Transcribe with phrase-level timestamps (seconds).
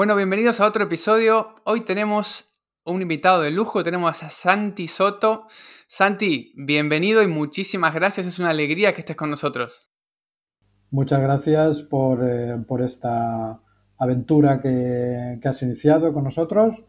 [0.00, 1.56] Bueno, bienvenidos a otro episodio.
[1.64, 2.52] Hoy tenemos
[2.86, 5.44] un invitado de lujo, tenemos a Santi Soto.
[5.88, 9.92] Santi, bienvenido y muchísimas gracias, es una alegría que estés con nosotros.
[10.90, 13.60] Muchas gracias por, eh, esta
[13.98, 16.82] aventura que, has iniciado con nosotros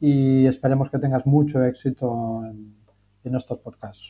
[0.00, 2.42] y esperemos que tengas mucho éxito
[3.22, 4.08] en estos podcasts.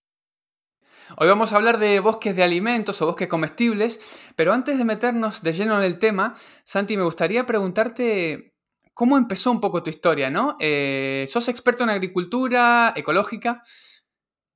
[1.17, 5.43] Hoy vamos a hablar de bosques de alimentos o bosques comestibles, pero antes de meternos
[5.43, 8.55] de lleno en el tema, Santi, me gustaría preguntarte
[8.95, 10.57] cómo empezó un poco tu historia, ¿no?
[10.61, 13.63] Eh, sos experto en agricultura ecológica,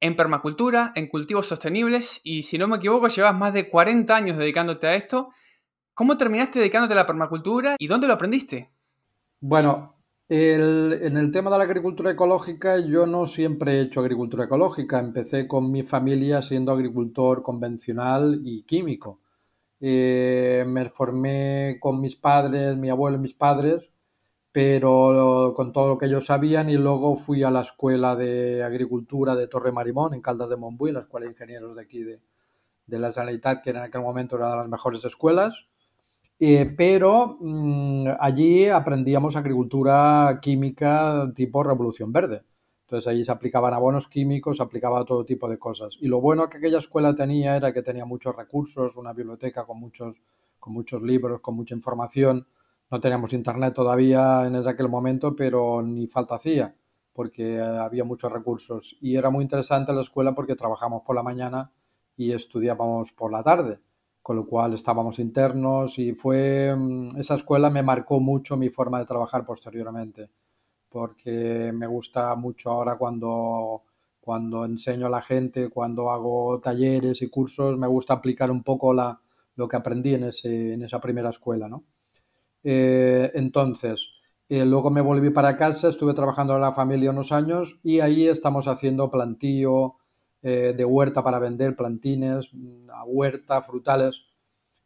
[0.00, 4.36] en permacultura, en cultivos sostenibles y si no me equivoco llevas más de 40 años
[4.36, 5.30] dedicándote a esto.
[5.92, 8.70] ¿Cómo terminaste dedicándote a la permacultura y dónde lo aprendiste?
[9.40, 9.93] Bueno,
[10.28, 14.98] en el tema de la agricultura ecológica, yo no siempre he hecho agricultura ecológica.
[14.98, 19.20] Empecé con mi familia siendo agricultor convencional y químico.
[19.80, 23.90] Eh, me formé con mis padres, mi abuelo y mis padres,
[24.50, 29.36] pero con todo lo que ellos sabían y luego fui a la escuela de agricultura
[29.36, 32.20] de Torre Marimón en Caldas de Montbui, la escuela de ingenieros de aquí de,
[32.86, 35.66] la Sanidad, que en aquel momento era de las mejores escuelas.
[36.46, 42.42] Eh, pero mm, allí aprendíamos agricultura química tipo revolución verde.
[42.82, 45.96] Entonces allí se aplicaban abonos químicos, se aplicaba todo tipo de cosas.
[46.02, 49.80] Y lo bueno que aquella escuela tenía era que tenía muchos recursos, una biblioteca con
[49.80, 50.16] muchos,
[50.60, 52.46] con muchos libros, con mucha información.
[52.90, 56.76] No teníamos internet todavía en aquel momento, pero ni falta hacía,
[57.14, 58.98] porque había muchos recursos.
[59.00, 61.72] Y era muy interesante la escuela porque trabajamos por la mañana
[62.18, 63.78] y estudiábamos por la tarde
[64.24, 68.98] con lo cual estábamos internos y fue, mm, esa escuela me marcó mucho mi forma
[68.98, 70.30] de trabajar posteriormente,
[70.88, 73.82] porque me gusta mucho ahora cuando,
[74.22, 78.94] cuando enseño a la gente, cuando hago talleres y cursos, me gusta aplicar un poco
[78.94, 79.20] la,
[79.56, 81.84] lo que aprendí en, ese, en esa primera escuela, ¿no?
[82.62, 84.08] Eh, entonces,
[84.48, 88.26] eh, luego me volví para casa, estuve trabajando en la familia unos años y ahí
[88.26, 89.96] estamos haciendo plantío,
[90.46, 92.50] eh, de huerta para vender, plantines,
[92.92, 94.26] a huerta, frutales.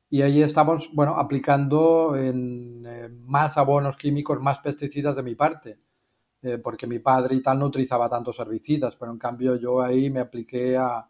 [0.09, 5.81] Y ahí estamos, bueno, aplicando en, eh, más abonos químicos, más pesticidas de mi parte,
[6.43, 10.11] eh, porque mi padre y tal no utilizaba tantos herbicidas, pero en cambio yo ahí
[10.11, 11.09] me apliqué a,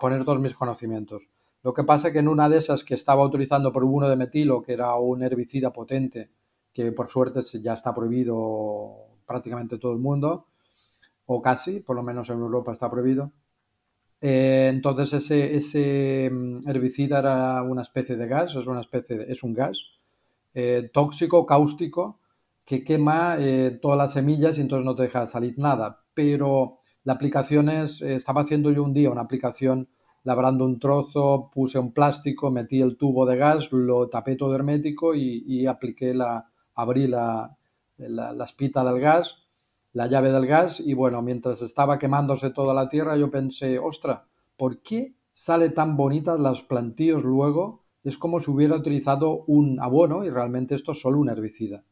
[0.00, 1.22] poner todos mis conocimientos.
[1.62, 4.72] Lo que pasa que en una de esas que estaba utilizando uno de metilo, que
[4.72, 6.30] era un herbicida potente,
[6.72, 10.46] que por suerte ya está prohibido prácticamente todo el mundo,
[11.30, 13.32] o casi, por lo menos en Europa está prohibido.
[14.20, 19.42] Eh, entonces ese, ese, mm, herbicida era una especie de gas, es una especie es
[19.42, 19.78] un gas
[20.54, 22.20] eh, tóxico, cáustico,
[22.64, 26.02] que quema eh, todas las semillas y entonces no te deja salir nada.
[26.14, 29.88] Pero la aplicación es, estaba haciendo yo un día una aplicación
[30.24, 35.14] labrando un trozo, puse un plástico, metí el tubo de gas, lo tapé todo hermético
[35.14, 37.56] y, apliqué la, abrí la,
[37.98, 39.47] la, la espita del gas
[39.92, 44.24] la llave del gas y bueno, mientras estaba quemándose toda la tierra yo pensé, ostra,
[44.56, 47.80] ¿por qué sale tan bonitas las plantíos luego?
[48.04, 51.84] Es como si hubiera utilizado un abono y realmente esto es solo un herbicida.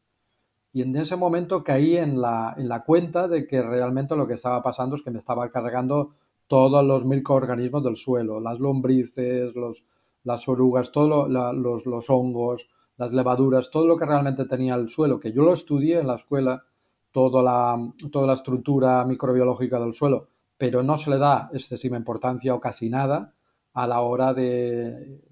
[0.73, 4.35] Y en ese momento caí en la, en la cuenta de que realmente lo que
[4.35, 6.13] estaba pasando es que me estaba cargando
[6.47, 9.83] todos los microorganismos del suelo, las lombrices, los,
[10.23, 15.19] las orugas, todos los, los hongos, las levaduras, todo lo que realmente tenía el suelo,
[15.19, 16.65] que yo lo estudié en la escuela
[17.17, 22.53] toda la, toda la estructura microbiológica del suelo, pero no se le da excesiva importancia
[22.53, 23.33] o casi nada
[23.73, 25.23] a la hora de,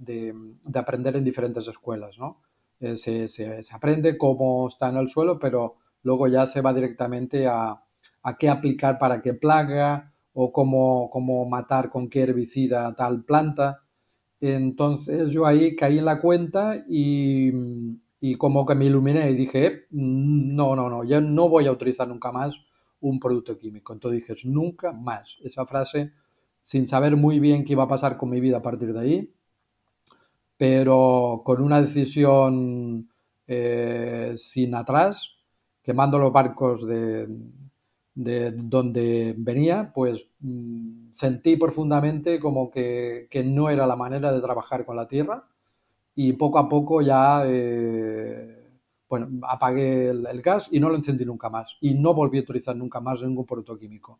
[0.73, 2.17] aprender en diferentes escuelas.
[2.17, 2.41] ¿no?
[2.79, 7.45] Eh, se, se, aprende cómo está en el suelo, pero luego ya se va directamente
[7.45, 7.79] a,
[8.23, 13.83] a qué aplicar para qué plaga o cómo, cómo matar con qué herbicida tal planta.
[14.41, 17.51] Entonces yo ahí caí en la cuenta y,
[18.27, 22.07] y como que me iluminé y dije, no, no, no, ya no voy a utilizar
[22.07, 22.55] nunca más
[23.01, 23.93] un producto químico.
[23.93, 25.37] Entonces dije, nunca más.
[25.43, 26.11] Esa frase,
[26.61, 29.33] sin saber muy bien qué iba a pasar con mi vida a partir de ahí,
[30.57, 33.09] pero con una decisión
[33.45, 35.35] eh, sin atrás,
[35.83, 37.27] quemando los barcos de,
[38.15, 44.83] de donde venía, pues mm, sentí profundamente como que, no era la manera de trabajar
[44.83, 45.47] con la tierra
[46.15, 48.69] y poco a poco ya, eh,
[49.09, 52.75] bueno, apagué el, gas y no lo encendí nunca más y no volví a utilizar
[52.75, 54.19] nunca más ningún producto químico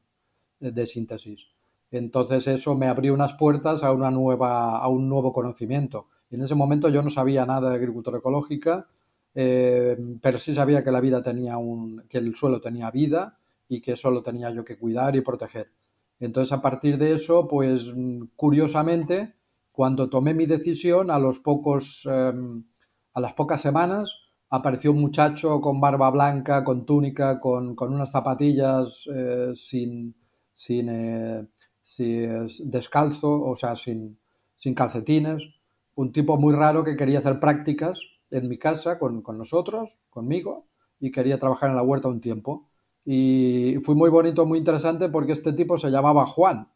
[0.60, 1.48] de, síntesis.
[1.92, 6.08] Entonces eso me abrió unas puertas a, una nueva, a un nuevo conocimiento.
[6.32, 8.88] en ese momento yo no sabía nada de agricultura ecológica,
[9.34, 13.38] eh, pero sí sabía que la vida tenía un, que el suelo tenía vida
[13.68, 15.72] y que eso lo tenía yo que cuidar y proteger.
[16.20, 17.92] Entonces, a partir de eso, pues
[18.36, 19.34] curiosamente,
[19.76, 22.64] cuando tomé mi decisión, em,
[23.14, 24.10] a las pocas semanas,
[24.50, 30.16] apareció un muchacho con barba blanca, con túnica, con, unas zapatillas eh, sin,
[30.80, 31.44] eh,
[32.64, 34.18] descalzo, o sea, sin,
[34.56, 35.44] sin calcetines,
[35.96, 38.00] un tipo muy raro que quería hacer prácticas
[38.32, 40.68] en mi casa con, con nosotros, conmigo,
[41.00, 42.70] y quería trabajar en la huerta un tiempo.
[43.04, 46.70] Y fue muy bonito, muy interesante porque este tipo se llamaba Juan.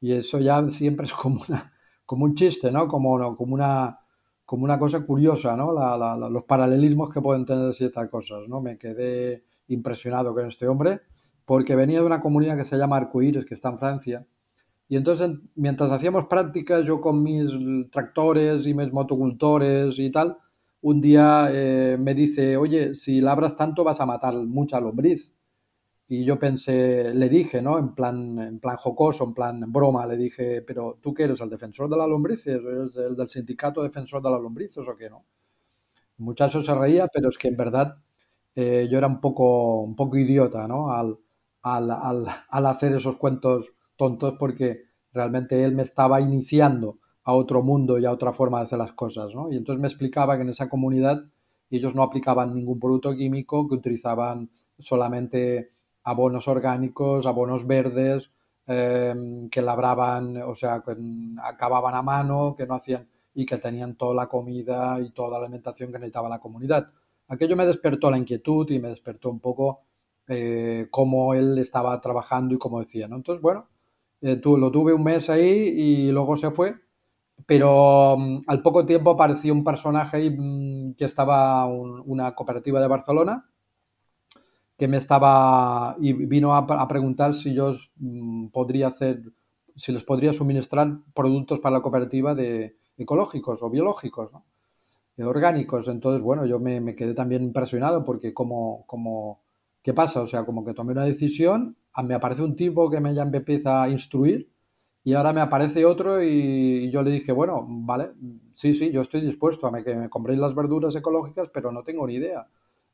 [0.00, 1.72] Y eso ya siempre es como, una,
[2.08, 2.88] como un chiste, ¿no?
[2.88, 3.98] Como, como, una,
[4.46, 5.72] como una cosa curiosa, ¿no?
[6.30, 8.62] los paralelismos que pueden tener ciertas cosas, ¿no?
[8.62, 11.02] Me quedé impresionado con este hombre
[11.44, 14.26] porque venía de una comunidad que se llama Arcoíris, que está en Francia.
[14.88, 17.52] Y entonces, mientras hacíamos prácticas, yo con mis
[17.90, 20.38] tractores y mis motocultores y tal,
[20.80, 25.34] un día eh, me dice, oye, si labras tanto vas a matar mucha lombriz.
[26.10, 27.78] Y yo pensé, le dije, ¿no?
[27.78, 31.40] En plan, en plan jocoso, en plan broma, le dije, pero ¿tú qué eres?
[31.42, 32.62] ¿El defensor de las lombrices?
[32.64, 35.24] ¿Eres el del sindicato defensor de las lombrices o qué no?
[36.18, 37.98] El muchacho se reía, pero es que en verdad
[38.54, 40.92] eh, yo era un poco, un poco idiota, ¿no?
[40.92, 41.18] Al,
[41.62, 47.62] al, al, al hacer esos cuentos tontos porque realmente él me estaba iniciando a otro
[47.62, 49.52] mundo y a otra forma de hacer las cosas, ¿no?
[49.52, 51.24] Y entonces me explicaba que en esa comunidad
[51.70, 55.72] ellos no aplicaban ningún producto químico, que utilizaban solamente
[56.08, 58.30] abonos orgánicos, abonos verdes,
[58.66, 60.96] em, que labraban, o sea, que
[61.42, 65.38] acababan a mano, que no hacían y que tenían toda la comida y toda la
[65.38, 66.90] alimentación que necesitaba la comunidad.
[67.28, 69.82] Aquello me despertó la inquietud y me despertó un poco
[70.28, 73.16] eh, cómo él estaba trabajando y cómo decía, ¿no?
[73.16, 73.68] Entonces, bueno,
[74.22, 76.74] eh, tú, lo tuve un mes ahí y luego se fue,
[77.46, 82.88] pero mm, al poco tiempo apareció un personaje ahí, mm, que estaba una cooperativa de
[82.88, 83.47] Barcelona
[84.78, 89.22] que me estaba y vino a, preguntar si yo mm, podría hacer,
[89.76, 94.44] si les podría suministrar productos para la cooperativa de ecológicos o biológicos, ¿no?
[95.26, 95.88] orgánicos.
[95.88, 99.40] Entonces, bueno, yo me, quedé también impresionado porque como, como,
[99.82, 100.22] ¿qué pasa?
[100.22, 103.82] O sea, como que tomé una decisión, me aparece un tipo que me ya empieza
[103.82, 104.48] a instruir
[105.02, 108.10] y ahora me aparece otro y, yo le dije, bueno, vale,
[108.54, 112.06] sí, sí, yo estoy dispuesto a que me compréis las verduras ecológicas, pero no tengo
[112.06, 112.46] ni idea.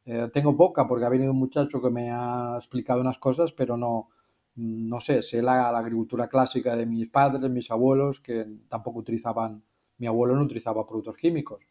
[0.06, 3.76] Eh, tengo poca porque ha venido un muchacho que me ha explicado unas cosas, pero
[3.76, 4.10] no,
[4.56, 9.62] no sé, sé la, agricultura clásica de mis padres, mis abuelos, que tampoco utilizaban,
[9.98, 11.64] mi abuelo no utilizaba productos químicos.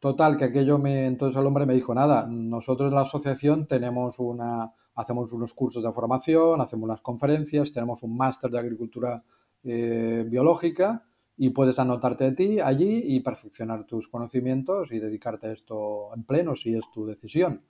[0.00, 4.18] Total, que aquello me, entonces el hombre me dijo, nada, nosotros en la asociación tenemos
[4.18, 9.22] una, hacemos unos cursos de formación, hacemos unas conferencias, tenemos un máster de agricultura
[9.64, 11.07] eh, biológica
[11.38, 16.24] y puedes anotarte de ti allí y perfeccionar tus conocimientos y dedicarte a esto en
[16.24, 17.62] pleno si es tu decisión.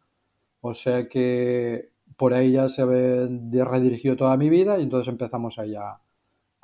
[0.62, 5.74] O sea que por ahí ya se redirigió toda mi vida y entonces empezamos ahí
[5.74, 6.00] a,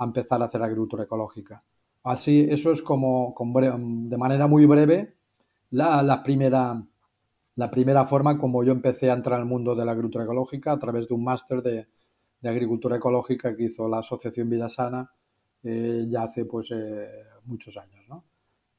[0.00, 1.62] empezar a hacer agricultura ecológica.
[2.02, 5.14] Así, eso es como, de manera muy breve
[5.70, 6.82] la, primera,
[7.56, 10.78] la primera forma como yo empecé a entrar al mundo de la agricultura ecológica a
[10.78, 11.86] través de un máster de,
[12.40, 15.10] de agricultura ecológica que hizo la Asociación Vida Sana
[15.64, 17.08] eh, ya hace pues eh,
[17.46, 18.24] muchos años, ¿no?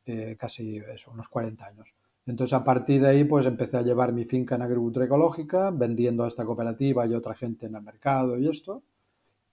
[0.05, 1.87] Eh, casi eso, unos 40 años.
[2.27, 6.23] Entonces a partir de ahí pues empecé a llevar mi finca en agricultura ecológica, vendiendo
[6.23, 8.83] a esta cooperativa y otra gente en el mercado y esto.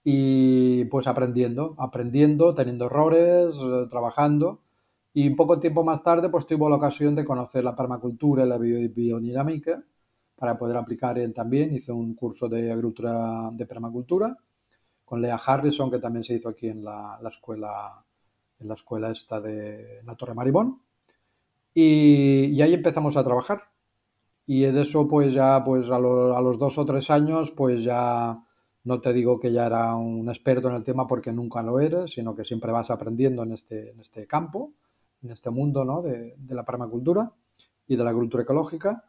[0.05, 3.57] Y pues aprendiendo, aprendiendo, teniendo errores,
[3.91, 4.61] trabajando.
[5.15, 8.59] Y poco tiempo más tarde pues tuve la ocasión de conocer la permacultura y la
[8.59, 9.83] biodinámica
[10.37, 11.75] para poder aplicar también.
[11.75, 14.37] Hice un curso de agricultura de permacultura
[15.13, 18.03] con Lea Harrison, que también se hizo aquí en la, escuela,
[18.59, 20.81] en la escuela esta de la Torre Maribón.
[21.75, 23.65] Y, ahí empezamos a trabajar.
[24.47, 28.43] Y de eso, pues ya, pues a, los dos o tres años, pues ya
[28.85, 32.13] no te digo que ya era un experto en el tema porque nunca lo eres,
[32.13, 34.73] sino que siempre vas aprendiendo en este, en este campo,
[35.23, 36.01] en este mundo ¿no?
[36.01, 37.31] de, la permacultura
[37.87, 39.05] y de la agricultura ecológica.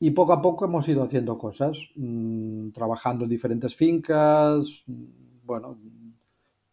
[0.00, 4.84] Y poco a poco hemos ido haciendo cosas, mmm, trabajando en diferentes fincas,
[5.46, 5.78] bueno,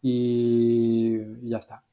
[0.02, 1.84] y, ya está.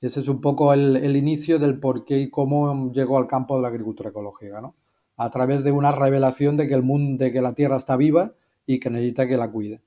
[0.00, 3.62] Ese es un poco el, inicio del por qué y cómo llegó al campo de
[3.62, 4.74] la agricultura ecológica, ¿no?
[5.16, 8.32] A través de una revelación de que el mundo, de que la tierra está viva
[8.66, 9.82] y que necesita que la cuide.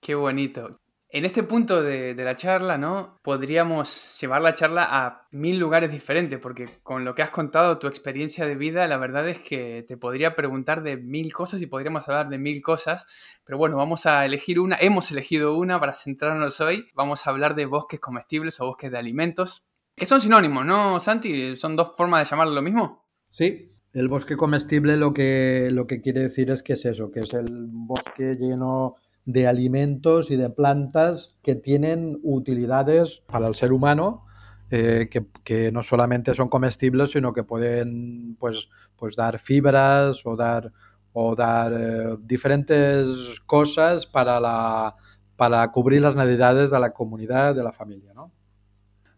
[0.00, 0.80] Qué bonito.
[1.10, 3.18] En este punto de, la charla, ¿no?
[3.22, 7.86] Podríamos llevar la charla a mil lugares diferentes, porque con lo que has contado, tu
[7.86, 12.06] experiencia de vida, la verdad es que te podría preguntar de mil cosas y podríamos
[12.08, 13.06] hablar de mil cosas.
[13.44, 16.86] Pero bueno, vamos a elegir una, hemos elegido una para centrarnos hoy.
[16.94, 19.64] Vamos a hablar de bosques comestibles o bosques de alimentos,
[19.96, 21.56] que son sinónimos, ¿no, Santi?
[21.56, 23.06] ¿Son dos formas de llamarlo lo mismo?
[23.28, 27.20] Sí, el bosque comestible lo que, lo que quiere decir es que es eso, que
[27.20, 28.96] es el bosque lleno
[29.28, 34.24] de alimentos y de plantas que tienen utilidades para el ser humano,
[34.70, 35.10] eh,
[35.44, 40.72] que, no solamente son comestibles, sino que pueden pues, pues dar fibras o dar,
[41.12, 44.96] o dar eh, diferentes cosas para, la,
[45.36, 48.14] para cubrir las necesidades de la comunidad, de la familia.
[48.14, 48.32] ¿no?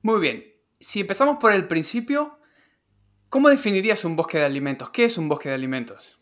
[0.03, 0.43] Muy bien.
[0.81, 2.41] Si empezamos por el principio,
[3.29, 4.91] ¿cómo definirías un bosque de alimentos?
[4.91, 6.20] ¿Qué es un bosque de alimentos?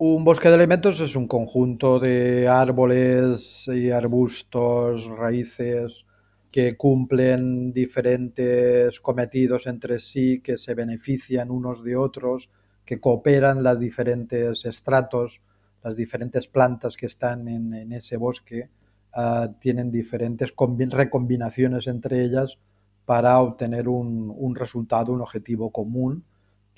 [0.00, 6.06] Un bosque de alimentos es un conjunto de árboles y arbustos, raíces
[6.52, 12.48] que cumplen diferentes cometidos entre sí, que se benefician unos de otros,
[12.84, 15.40] que cooperan las diferentes estratos,
[15.82, 18.70] las diferentes plantas que están en, ese bosque,
[19.14, 20.54] ah, tienen diferentes
[20.92, 22.56] recombinaciones entre ellas
[23.04, 26.22] para obtener un resultado, un objetivo común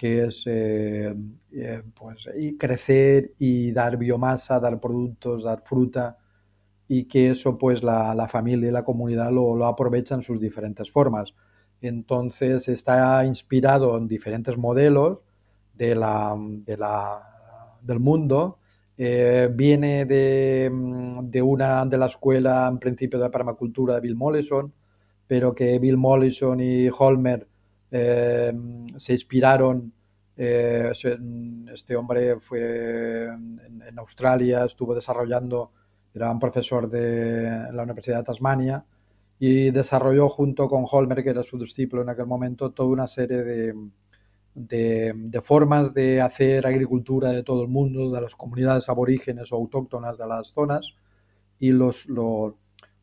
[0.01, 1.15] que es eh,
[1.53, 6.17] eh, pues, y crecer y dar biomasa, dar productos, dar fruta
[6.89, 10.91] y que eso pues la, familia y la comunidad lo, lo aprovechan en sus diferentes
[10.91, 11.35] formas.
[11.83, 15.19] Entonces está inspirado en diferentes modelos
[15.75, 16.35] de la,
[17.83, 18.59] del mundo.
[18.97, 20.71] Eh, viene de,
[21.25, 24.73] de, una de la escuela en principio de permacultura de Bill Mollison,
[25.27, 27.50] pero que Bill Mollison y Holmer
[27.91, 28.53] eh,
[28.97, 29.93] se inspiraron.
[30.37, 30.93] Eh,
[31.75, 35.73] este hombre fue en, Australia, estuvo desarrollando,
[36.15, 38.85] era un profesor de la Universidad de Tasmania
[39.39, 43.43] y desarrolló junto con Holmer, que era su discípulo en aquel momento, toda una serie
[43.43, 43.75] de,
[44.55, 50.19] de, formas de hacer agricultura de todo el mundo, de las comunidades aborígenes o autóctonas
[50.19, 50.95] de las zonas,
[51.59, 52.57] y los, lo,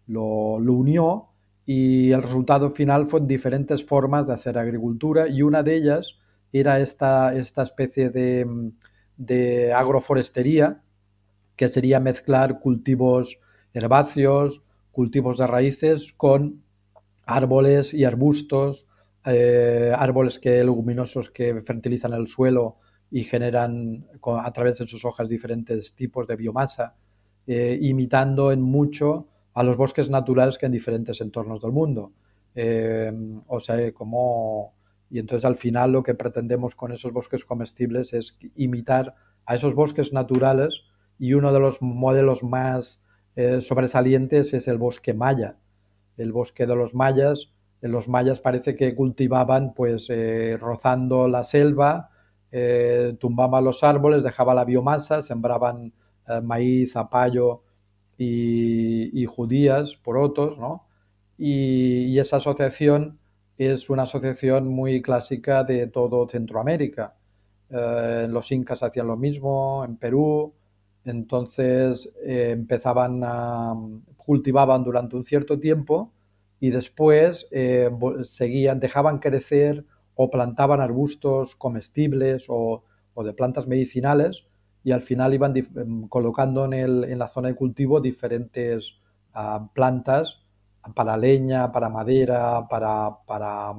[0.07, 1.26] lo, lo unió
[1.69, 6.17] y el resultado final fue diferentes formas de hacer agricultura y una de ellas
[6.53, 8.71] era esta, esta especie de,
[9.17, 10.81] de agroforestería,
[11.57, 13.39] que sería mezclar cultivos
[13.73, 14.61] herbáceos,
[14.93, 16.63] cultivos de raíces con
[17.25, 18.87] árboles y arbustos,
[19.25, 22.77] eh, árboles que leguminosos que fertilizan el suelo
[23.11, 26.95] y generan a través de sus hojas diferentes tipos de biomasa,
[27.45, 32.11] eh, imitando en mucho a los bosques naturales que en diferentes entornos del mundo.
[32.53, 33.11] Eh,
[33.47, 34.75] o sea, como...
[35.09, 39.15] Y entonces al final lo que pretendemos con esos bosques comestibles es imitar
[39.47, 40.83] a esos bosques naturales
[41.17, 43.03] y uno de los modelos más
[43.35, 45.57] eh, sobresalientes es el bosque maya.
[46.17, 52.11] El bosque de los mayas, los mayas parece que cultivaban pues eh, rozando la selva,
[53.19, 55.93] tumbaban los árboles, dejaban la biomasa, sembraban
[56.43, 57.63] maíz, zapallo,
[58.17, 60.87] y, judías por otros, ¿no?
[61.37, 63.19] Y, esa asociación
[63.57, 67.15] es una asociación muy clásica de todo Centroamérica.
[67.69, 70.53] Eh, los incas hacían lo mismo, en Perú,
[71.05, 73.75] entonces eh, empezaban a
[74.17, 76.11] cultivaban durante un cierto tiempo
[76.59, 77.89] y después eh,
[78.23, 82.83] seguían, dejaban crecer o plantaban arbustos comestibles o,
[83.13, 84.43] o de plantas medicinales
[84.87, 88.93] y al final iban em, colocando en, el, en, la zona de cultivo diferentes
[89.33, 90.39] ah, plantas
[90.95, 93.73] para leña, para madera, para, para,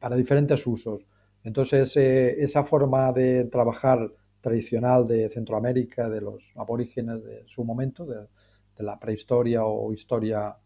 [0.00, 1.06] para diferentes usos.
[1.44, 8.04] Entonces, eh, esa forma de trabajar tradicional de Centroamérica, de los aborígenes de su momento,
[8.04, 8.26] de,
[8.76, 10.56] de la prehistoria o historia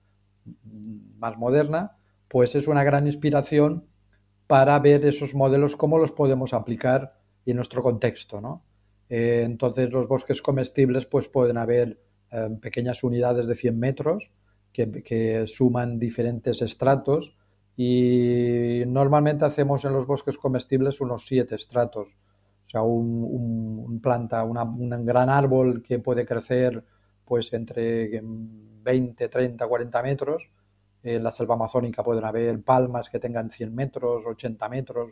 [1.18, 3.84] más moderna, pues es una gran inspiración
[4.46, 8.62] para ver esos modelos, cómo los podemos aplicar en nuestro contexto, ¿no?
[9.08, 11.98] Eh, entonces los bosques comestibles pues pueden haber
[12.32, 14.30] eh, pequeñas unidades de 100 metros
[14.72, 17.34] que, suman diferentes estratos
[17.76, 22.08] y normalmente hacemos en los bosques comestibles unos 7 estratos.
[22.66, 26.82] O sea, un, planta, un gran árbol que puede crecer
[27.24, 30.42] pues entre 20, 30, 40 metros.
[31.02, 35.10] En la selva amazónica pueden haber palmas que tengan 100 metros, 80 metros,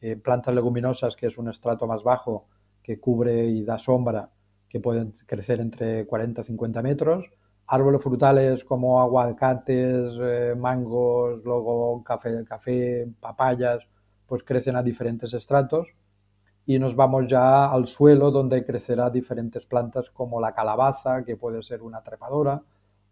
[0.00, 2.46] eh, plantas leguminosas que es un estrato más bajo
[2.82, 4.30] que cubre y da sombra,
[4.68, 7.24] que pueden crecer entre 40 y 50 metros.
[7.66, 13.80] Árboles frutales como aguacates, eh, mangos, luego café, café, papayas,
[14.26, 15.88] pues crecen a diferentes estratos.
[16.66, 21.62] Y nos vamos ya al suelo donde crecerá diferentes plantas como la calabaza, que puede
[21.62, 22.62] ser una trepadora,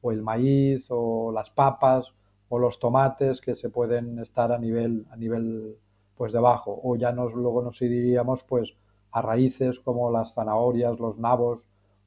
[0.03, 2.07] o el maíz o las papas
[2.49, 5.77] o los tomates que se pueden estar a nivel, a nivel
[6.17, 8.75] pues debajo o ya nos, luego nos iríamos pues
[9.13, 11.65] a raíces como las zanahorias, los nabos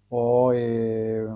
[0.09, 1.27] o eh,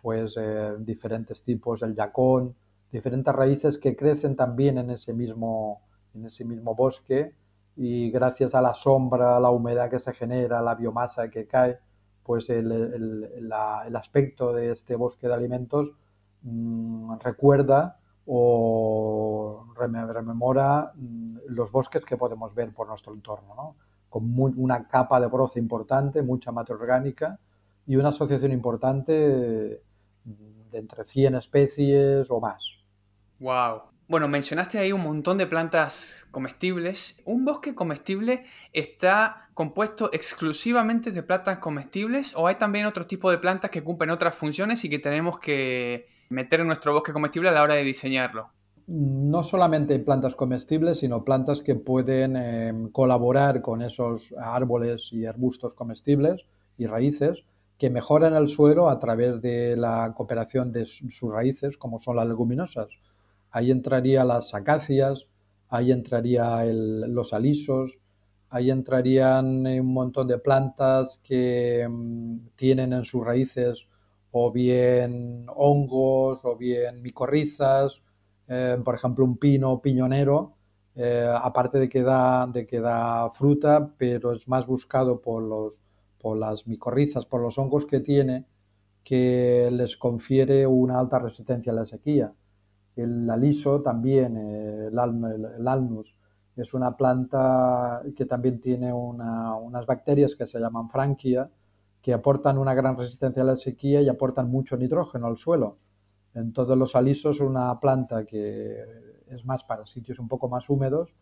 [0.00, 2.54] pues eh, diferentes tipos, el yacón,
[2.90, 5.82] diferentes raíces que crecen también en ese mismo,
[6.14, 7.34] en ese mismo bosque
[7.76, 11.78] y gracias a la sombra, la humedad que se genera, la biomasa que cae,
[12.24, 13.50] pues el,
[13.94, 15.92] aspecto de este bosque de alimentos
[16.42, 23.76] mm, recuerda o rememora mm, los bosques que podemos ver por nuestro entorno,
[24.08, 27.38] con una capa de broce importante, mucha materia orgánica
[27.86, 29.82] y una asociación importante de
[30.72, 32.62] entre 100 especies o más.
[33.40, 33.82] Wow.
[34.08, 37.20] Bueno, mencionaste ahí un montón de plantas comestibles.
[37.26, 43.38] ¿Un bosque comestible está compuesto exclusivamente de plantas comestibles o hay también otro tipo de
[43.38, 47.52] plantas que cumplen otras funciones y que tenemos que meter en nuestro bosque comestible a
[47.52, 48.50] la hora de diseñarlo?
[48.88, 55.74] No solamente plantas comestibles, sino plantas que pueden em, colaborar con esos árboles y arbustos
[55.74, 56.46] comestibles
[56.78, 57.44] y raíces
[57.76, 62.26] que mejoran el suelo a través de la cooperación de sus raíces, como son las
[62.26, 62.88] leguminosas.
[63.50, 65.26] Ahí entraría las acacias,
[65.68, 67.98] ahí entraría los alisos,
[68.48, 73.86] ahí entrarían un montón de plantas que mm, tienen en sus raíces
[74.32, 78.00] o bien hongos o bien micorrizas,
[78.48, 80.54] eh, por ejemplo un pino piñonero,
[80.94, 85.80] eh, aparte de que, da, de que da fruta, pero es más buscado por, los,
[86.20, 88.46] por las micorrizas, por los hongos que tiene,
[89.04, 92.32] que les confiere una alta resistencia a la sequía.
[92.96, 96.14] El aliso también, eh, el, alnus,
[96.56, 101.48] es una planta que también tiene unas bacterias que se llaman franquia,
[102.02, 105.76] que aportan una gran resistencia a la sequía y aportan mucho nitrógeno al suelo.
[106.38, 108.76] Entonces los alisos una planta que
[109.28, 111.14] es más para sitios un poco más húmedos,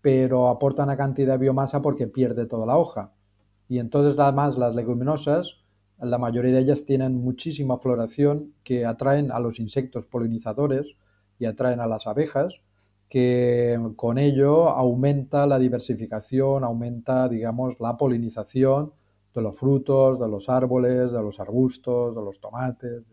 [0.00, 3.12] pero aporta una cantidad de biomasa porque pierde toda la hoja.
[3.68, 5.58] Y entonces además las leguminosas,
[5.98, 10.86] la mayoría de ellas tienen muchísima floración que atraen a los insectos polinizadores,
[11.38, 12.54] y atraen a las abejas,
[13.08, 18.92] que con ello aumenta la diversificación, aumenta, digamos, la polinización
[19.34, 23.04] de los frutos, de los árboles, de los arbustos, de los tomates,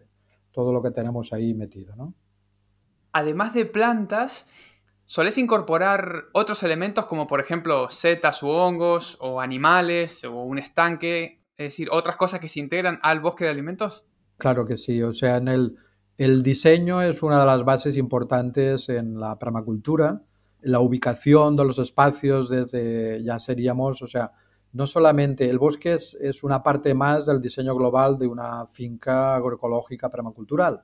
[0.55, 2.13] todo lo que tenemos ahí metido, ¿no?
[3.11, 4.49] Además de plantas,
[5.03, 11.41] ¿solés incorporar otros elementos como por ejemplo setas u hongos o animales o un estanque?
[11.57, 14.05] Es decir, otras cosas que se integran al bosque de alimentos?
[14.37, 15.77] Claro que sí, o sea, en el,
[16.17, 20.23] el diseño es una de las bases importantes en la permacultura.
[20.61, 24.31] La ubicación de los espacios desde ya seríamos, o sea,
[24.75, 30.09] no solamente el bosque es, una parte más del diseño global de una finca agroecológica
[30.09, 30.83] permacultural.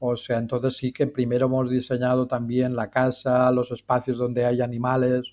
[0.00, 4.60] O sea, entonces sí que primero hemos diseñado también la casa, los espacios donde hay
[4.60, 5.32] animales,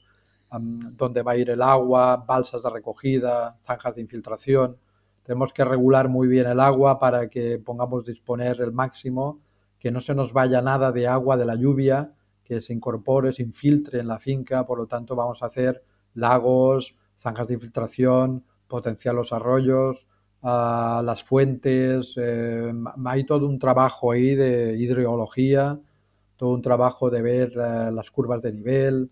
[0.52, 4.78] donde va a ir el agua, balsas de recogida, zanjas de infiltración.
[5.24, 9.42] Tenemos que regular muy bien el agua para que pongamos disponer el máximo,
[9.80, 13.42] que no se nos vaya nada de agua de la lluvia, que se incorpore, se
[13.42, 14.68] infiltre en la finca.
[14.68, 15.84] Por lo tanto, vamos a hacer
[16.14, 20.08] lagos, zanjas de infiltración, potenciar los arroyos,
[20.44, 22.16] ah, las fuentes.
[22.18, 22.72] Eh,
[23.06, 25.80] hay todo un trabajo ahí de hidrología,
[26.38, 29.12] todo un trabajo de ver eh, las curvas de nivel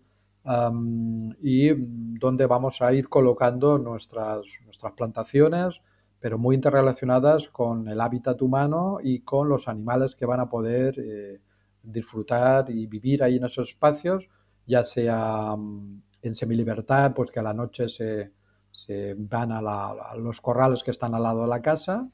[1.42, 5.80] y dónde vamos a ir colocando nuestras, nuestras plantaciones
[6.26, 10.98] pero muy interrelacionadas con el hábitat humano y con los animales que van a poder
[10.98, 11.40] eh,
[11.82, 14.28] disfrutar y vivir ahí en esos espacios,
[14.66, 15.54] ya sea
[16.28, 21.22] en semilibertad, pues que a la noche se, van a, los corrales que están al
[21.22, 22.08] lado de la casa,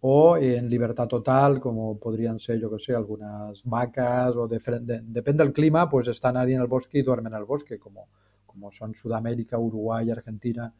[0.00, 5.52] o en libertad total, como podrían ser, yo que sé, algunas vacas, o depende del
[5.52, 8.08] clima, pues están ahí en el bosque y duermen en el bosque, como,
[8.46, 10.74] como son Sudamérica, Uruguay, Argentina,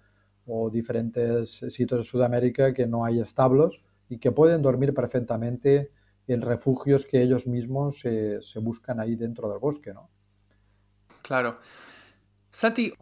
[0.46, 5.90] o diferentes sitios de Sudamérica que no hay establos y que pueden dormir perfectamente
[6.26, 10.08] en refugios que ellos mismos se, buscan ahí dentro del bosque, ¿no?
[11.22, 11.58] Claro.
[12.52, 12.94] Santi,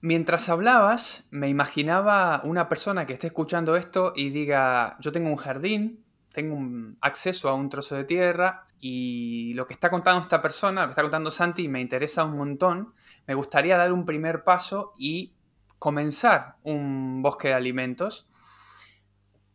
[0.00, 5.36] mientras hablabas, me imaginaba una persona que esté escuchando esto y diga, yo tengo un
[5.36, 10.40] jardín, tengo un acceso a un trozo de tierra y lo que está contando esta
[10.40, 12.94] persona, lo que está contando Santi, me interesa un montón.
[13.26, 15.34] Me gustaría dar un primer paso y
[15.78, 18.28] comenzar un bosque de alimentos,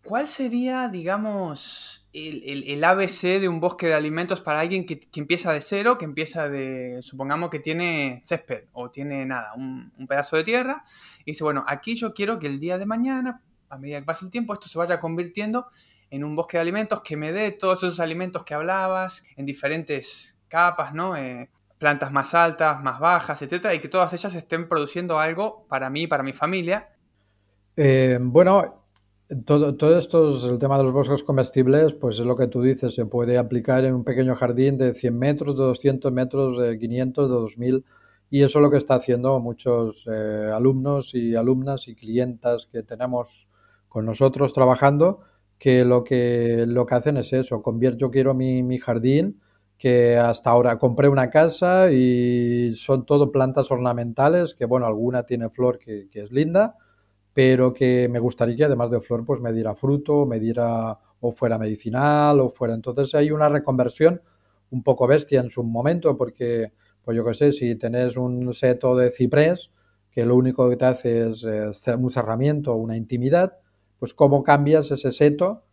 [0.03, 5.61] ¿cuál sería, digamos, el, ABC de un bosque de alimentos para alguien que, empieza de
[5.61, 10.83] cero, que empieza de, supongamos que tiene césped o tiene nada, un, pedazo de tierra,
[11.25, 14.25] y dice, bueno, aquí yo quiero que el día de mañana, a medida que pase
[14.25, 15.67] el tiempo, esto se vaya convirtiendo
[16.11, 20.39] en un bosque de alimentos que me dé todos esos alimentos que hablabas en diferentes
[20.47, 21.17] capas, ¿no?
[21.17, 21.49] Eh,
[21.79, 26.05] plantas más altas, más bajas, etcétera, y que todas ellas estén produciendo algo para mí,
[26.05, 26.89] para mi familia.
[27.75, 28.82] Eh, bueno,
[29.45, 32.95] todo, todo, esto, el tema de los bosques comestibles, pues es lo que tú dices,
[32.95, 37.29] se puede aplicar en un pequeño jardín de 100 metros, de 200 metros, de 500,
[37.29, 37.85] de 2000,
[38.29, 42.83] y eso es lo que está haciendo muchos eh, alumnos y alumnas y clientas que
[42.83, 43.47] tenemos
[43.87, 45.21] con nosotros trabajando,
[45.57, 49.41] que lo que, lo que hacen es eso, convierto, quiero mi, mi jardín,
[49.77, 55.49] que hasta ahora compré una casa y son todo plantas ornamentales, que bueno, alguna tiene
[55.49, 56.77] flor que es linda,
[57.33, 61.31] pero que me gustaría que además de flor pues me diera fruto, me diera o
[61.31, 62.73] fuera medicinal o fuera.
[62.73, 64.21] Entonces hay una reconversión
[64.69, 68.95] un poco bestia en su momento porque, pues yo qué sé, si tenés un seto
[68.95, 69.71] de ciprés
[70.11, 73.57] que lo único que te hace es un cerramiento, una intimidad,
[73.97, 75.63] pues cómo cambias ese seto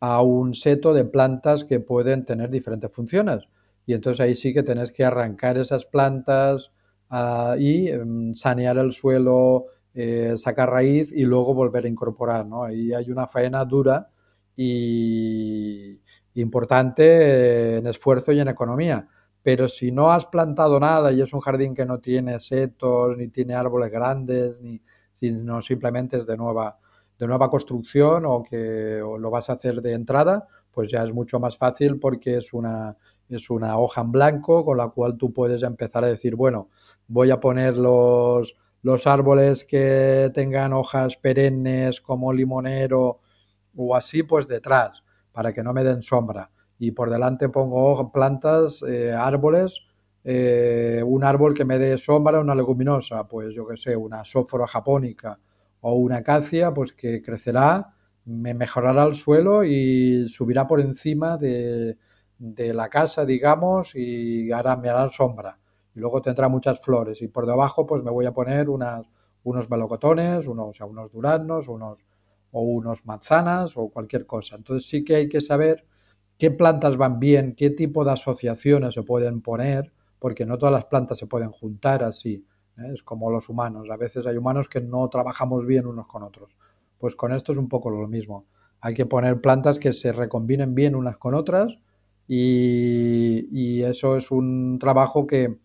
[0.00, 3.48] a un seto de plantas que pueden tener diferentes funciones.
[3.84, 6.70] Y entonces ahí sí que tenés que arrancar esas plantas
[7.10, 12.46] uh, y um, sanear el suelo, eh, sacar raíz y luego volver a incorporar.
[12.46, 12.64] ¿no?
[12.64, 14.08] Ahí hay una faena dura
[14.56, 16.00] y
[16.34, 19.08] importante en esfuerzo y en economía.
[19.42, 23.28] Pero si no has plantado nada y es un jardín que no tiene setos, ni
[23.28, 24.80] tiene árboles grandes, ni,
[25.12, 26.78] sino simplemente es de nueva,
[27.18, 31.40] de nueva construcción o que lo vas a hacer de entrada, pues ya es mucho
[31.40, 32.96] más fácil porque es una,
[33.28, 36.68] es una hoja en blanco con la cual tú puedes empezar a decir, bueno,
[37.08, 43.20] voy a poner los, los árboles que tengan hojas perennes como limonero
[43.76, 46.50] o así, pues detrás, para que no me den sombra.
[46.78, 49.86] Y por delante pongo plantas, eh, árboles,
[50.24, 54.66] eh, un árbol que me dé sombra, una leguminosa, pues yo que sé, una sófora
[54.66, 55.38] japónica
[55.80, 61.96] o una acacia, pues que crecerá, me mejorará el suelo y subirá por encima de,
[62.38, 65.59] de la casa, digamos, y hará, me hará sombra
[65.94, 70.68] luego tendrá muchas flores y por debajo pues me voy a poner unos melocotones, unos,
[70.68, 72.04] o sea, unos duraznos, unos,
[72.52, 74.56] o unos manzanas o cualquier cosa.
[74.56, 75.86] Entonces sí que hay que saber
[76.38, 80.84] qué plantas van bien, qué tipo de asociaciones se pueden poner, porque no todas las
[80.86, 82.44] plantas se pueden juntar así.
[82.78, 82.92] ¿eh?
[82.94, 83.88] Es como los humanos.
[83.90, 86.56] A veces hay humanos que no trabajamos bien unos con otros.
[86.98, 88.46] Pues con esto es un poco lo mismo.
[88.80, 91.78] Hay que poner plantas que se recombinen bien unas con otras
[92.26, 95.58] y, y eso es un trabajo que,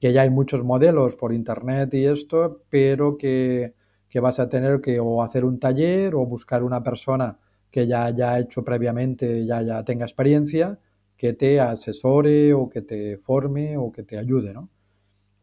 [0.00, 3.74] que ya hay muchos modelos por internet y esto, pero que,
[4.08, 7.38] que, vas a tener que o hacer un taller o buscar una persona
[7.70, 10.78] que ya haya hecho previamente, ya, ya tenga experiencia,
[11.16, 14.70] que te asesore o que te forme o que te ayude, ¿no?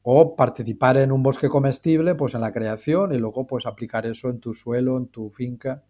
[0.01, 4.29] O participar en un bosque comestible, pues en la creación y luego pues aplicar eso
[4.29, 5.83] en tu suelo, en tu finca.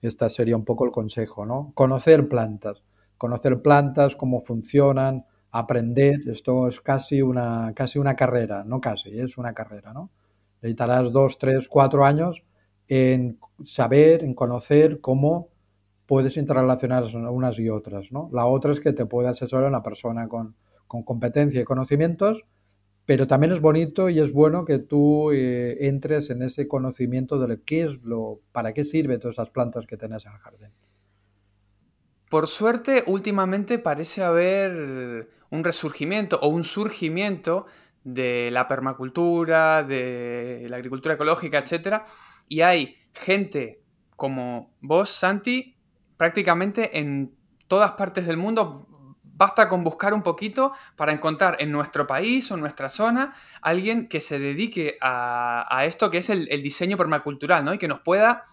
[0.00, 1.72] Este sería un poco el consejo, ¿no?
[1.74, 2.84] Conocer plantas,
[3.18, 5.24] conocer plantas, cómo funcionan,
[5.58, 10.10] aprender, esto es casi una, casi una carrera, no casi, es una carrera, ¿no?
[10.62, 12.44] Necesitarás dos, tres, cuatro años
[12.88, 15.48] en saber, en conocer cómo
[16.06, 18.30] puedes interrelacionar unas y otras, ¿no?
[18.32, 20.54] La otra es que te puede asesorar una persona con,
[20.86, 22.44] con competencia y conocimientos,
[23.04, 27.48] pero también es bonito y es bueno que tú eh, entres en ese conocimiento de
[27.48, 30.70] lo, qué es lo, para qué sirve todas esas plantas que tenés en el jardín.
[32.28, 37.66] Por suerte, últimamente parece haber un resurgimiento o un surgimiento
[38.04, 42.02] de la permacultura, de la agricultura ecológica, etc.
[42.48, 43.82] Y hay gente
[44.14, 45.76] como vos, Santi,
[46.16, 47.34] prácticamente en
[47.66, 48.86] todas partes del mundo.
[49.22, 54.08] Basta con buscar un poquito para encontrar en nuestro país o en nuestra zona alguien
[54.08, 57.74] que se dedique a, esto que es el, el, diseño permacultural, ¿no?
[57.74, 58.44] Y que nos pueda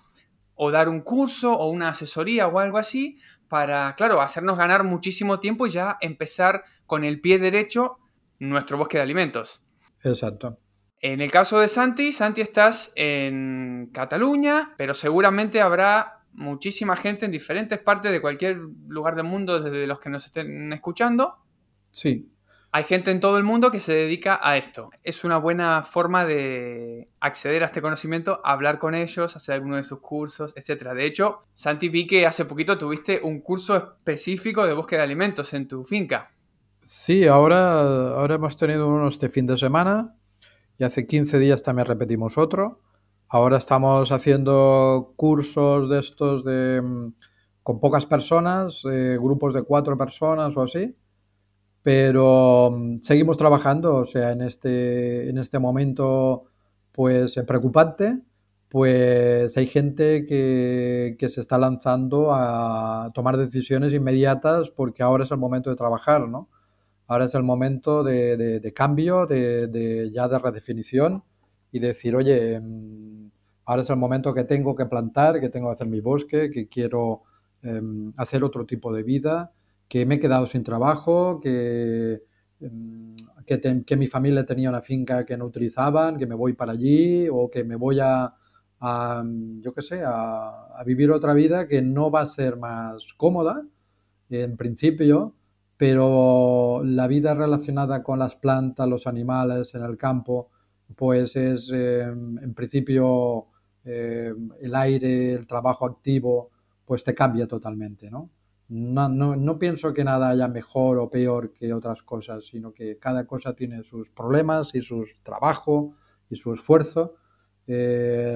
[0.56, 3.17] o dar un curso o una asesoría o algo así
[3.54, 8.00] para, claro, hacernos ganar muchísimo tiempo y ya empezar con el pie derecho
[8.39, 9.62] nuestro bosque de alimentos.
[10.02, 10.58] Exacto.
[11.00, 17.32] En el caso de Santi, Santi estás en Cataluña, pero seguramente habrá muchísima gente en
[17.32, 21.36] diferentes partes de cualquier lugar del mundo desde los que nos estén escuchando.
[21.92, 22.33] Sí,
[22.75, 24.89] hay gente en todo el mundo que se dedica a esto.
[25.03, 29.83] Es una buena forma de acceder a este conocimiento, hablar con ellos, hacer alguno de
[29.83, 30.89] sus cursos, etc.
[30.93, 35.53] De hecho, Santi, vi que hace poquito tuviste un curso específico de bosque de alimentos
[35.53, 36.31] en tu finca.
[36.83, 37.79] Sí, ahora,
[38.15, 40.15] ahora hemos tenido uno este fin de semana
[40.79, 42.81] y hace 15 días también repetimos otro.
[43.29, 47.13] Ahora estamos haciendo cursos de estos de, mm,
[47.62, 50.95] con pocas personas, eh, grupos de cuatro personas o así
[51.84, 56.46] pero mm, seguimos trabajando, o sea, en este, en este momento,
[56.91, 58.19] pues preocupante,
[58.69, 65.38] pues hay gente que, se está lanzando a tomar decisiones inmediatas porque ahora es el
[65.38, 66.50] momento de trabajar, ¿no?
[67.08, 71.24] Ahora es el momento de, cambio, de, ya de redefinición
[71.72, 73.30] y decir, oye, mm,
[73.65, 76.67] ahora es el momento que tengo que plantar, que tengo que hacer mi bosque, que
[76.67, 77.24] quiero
[77.62, 79.52] em, hacer otro tipo de vida,
[79.93, 82.23] que me he quedado sin trabajo, que,
[82.60, 83.15] em,
[83.86, 87.47] que mi familia tenía una finca que no utilizaban, que me voy para allí o
[87.51, 88.34] que me voy a
[89.62, 93.65] yo qué sé, a, vivir otra vida que no va a ser más cómoda,
[94.29, 95.36] en principio,
[95.77, 100.49] pero la vida relacionada con las plantas, los animales en el campo,
[100.95, 103.47] pues es em, en principio
[103.86, 106.49] em, el aire, el trabajo activo,
[106.84, 108.29] pues te cambia totalmente, ¿no?
[108.75, 112.97] No, no, no, pienso que nada haya mejor o peor que otras cosas, sino que
[112.97, 115.93] cada cosa tiene sus problemas y su trabajo
[116.27, 117.13] y su esfuerzo.
[117.67, 118.36] Eh,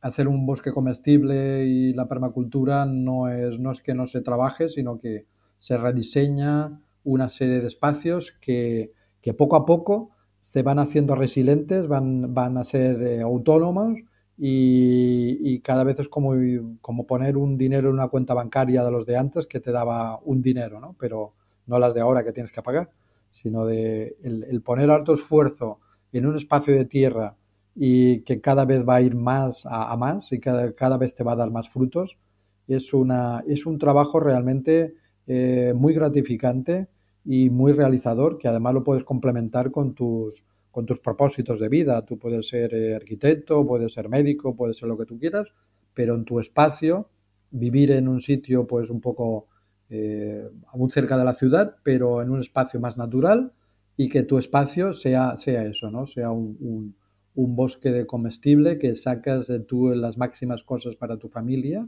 [0.00, 4.70] hacer un bosque comestible y la permacultura no es, no es que no se trabaje,
[4.70, 5.26] sino que
[5.58, 8.94] se rediseña una serie de espacios que,
[9.36, 13.98] poco a poco se van haciendo resilientes, van, van a ser eh, autónomos
[14.38, 16.34] y, cada vez es como,
[16.80, 20.20] como poner un dinero en una cuenta bancaria de los de antes que te daba
[20.24, 20.94] un dinero, ¿no?
[20.98, 21.34] pero
[21.66, 22.90] no las de ahora que tienes que pagar,
[23.30, 25.80] sino de el poner alto esfuerzo
[26.12, 27.36] en un espacio de tierra
[27.74, 31.22] y que cada vez va a ir más a, más y cada, cada, vez te
[31.22, 32.18] va a dar más frutos.
[32.66, 34.94] Es, una, es un trabajo realmente
[35.26, 36.88] eh, muy gratificante
[37.24, 40.44] y muy realizador que además lo puedes complementar con tus,
[40.76, 42.04] con tus propósitos de vida.
[42.04, 45.48] Tú puedes ser eh, arquitecto, puedes ser médico, puedes ser lo que tú quieras,
[45.94, 47.08] pero en tu espacio,
[47.50, 49.46] vivir en un sitio pues un poco
[49.88, 53.52] eh, aún cerca de la ciudad, pero en un espacio más natural
[53.96, 56.04] y que tu espacio sea, sea eso, ¿no?
[56.06, 56.94] Sea un
[57.36, 61.86] un bosque de comestible que sacas de tú las máximas cosas para tu familia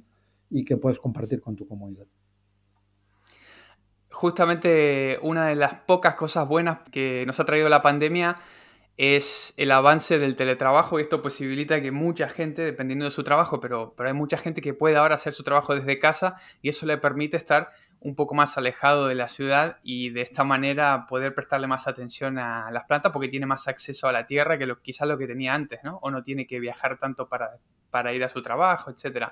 [0.50, 2.06] y que puedes compartir con tu comunidad.
[4.10, 8.36] Justamente una de las pocas cosas buenas que nos ha traído la pandemia
[8.98, 13.60] es el avance del teletrabajo y esto posibilita que mucha gente, dependiendo de su trabajo,
[13.60, 16.84] pero, pero hay mucha gente que puede ahora hacer su trabajo desde casa y eso
[16.84, 21.32] le permite estar un poco más alejado de la ciudad y de esta manera poder
[21.32, 24.82] prestarle más atención a las plantas porque tiene más acceso a la tierra que lo,
[24.82, 25.98] quizás lo que tenía antes, ¿no?
[26.02, 27.58] O no tiene que viajar tanto para,
[27.90, 29.28] para ir a su trabajo, etc.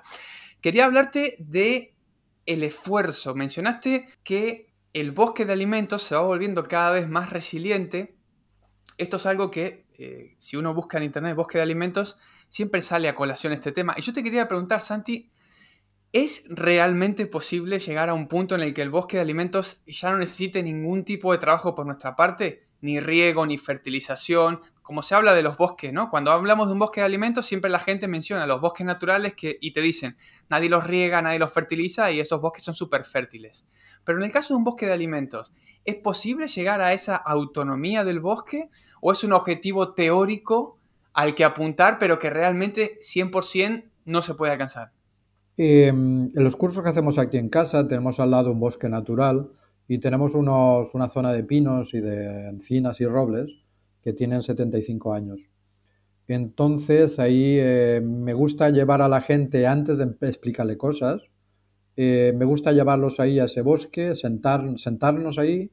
[0.60, 1.94] Quería hablarte de
[2.46, 3.34] el esfuerzo.
[3.34, 8.15] Mencionaste que el bosque de alimentos se va volviendo cada vez más resiliente.
[8.98, 12.16] Esto es algo que, eh, si uno busca en internet bosque de alimentos,
[12.48, 13.94] siempre sale a colación este tema.
[13.96, 15.30] Y yo te quería preguntar, Santi,
[16.12, 20.10] ¿Es realmente posible llegar a un punto en el que el bosque de alimentos ya
[20.10, 22.65] no necesite ningún tipo de trabajo por nuestra parte?
[22.80, 26.10] Ni riego, ni fertilización, como se habla de los bosques, ¿no?
[26.10, 29.58] Cuando hablamos de un bosque de alimentos, siempre la gente menciona los bosques naturales que,
[29.60, 30.16] y te dicen,
[30.48, 33.66] nadie los riega, nadie los fertiliza y esos bosques son súper fértiles.
[34.04, 35.52] Pero en el caso de un bosque de alimentos,
[35.84, 40.78] ¿es posible llegar a esa autonomía del bosque o es un objetivo teórico
[41.12, 44.92] al que apuntar, pero que realmente 100% no se puede alcanzar?
[45.56, 49.50] Em, en los cursos que hacemos aquí en casa tenemos al lado un bosque natural
[49.88, 53.50] y tenemos unos, una zona de pinos y de encinas y robles
[54.02, 55.40] que tienen 75 años.
[56.28, 61.22] Entonces ahí eh, me gusta llevar a la gente antes de explicarle cosas,
[61.96, 65.70] eh, me gusta llevarlos ahí a ese bosque, sentar, sentarnos ahí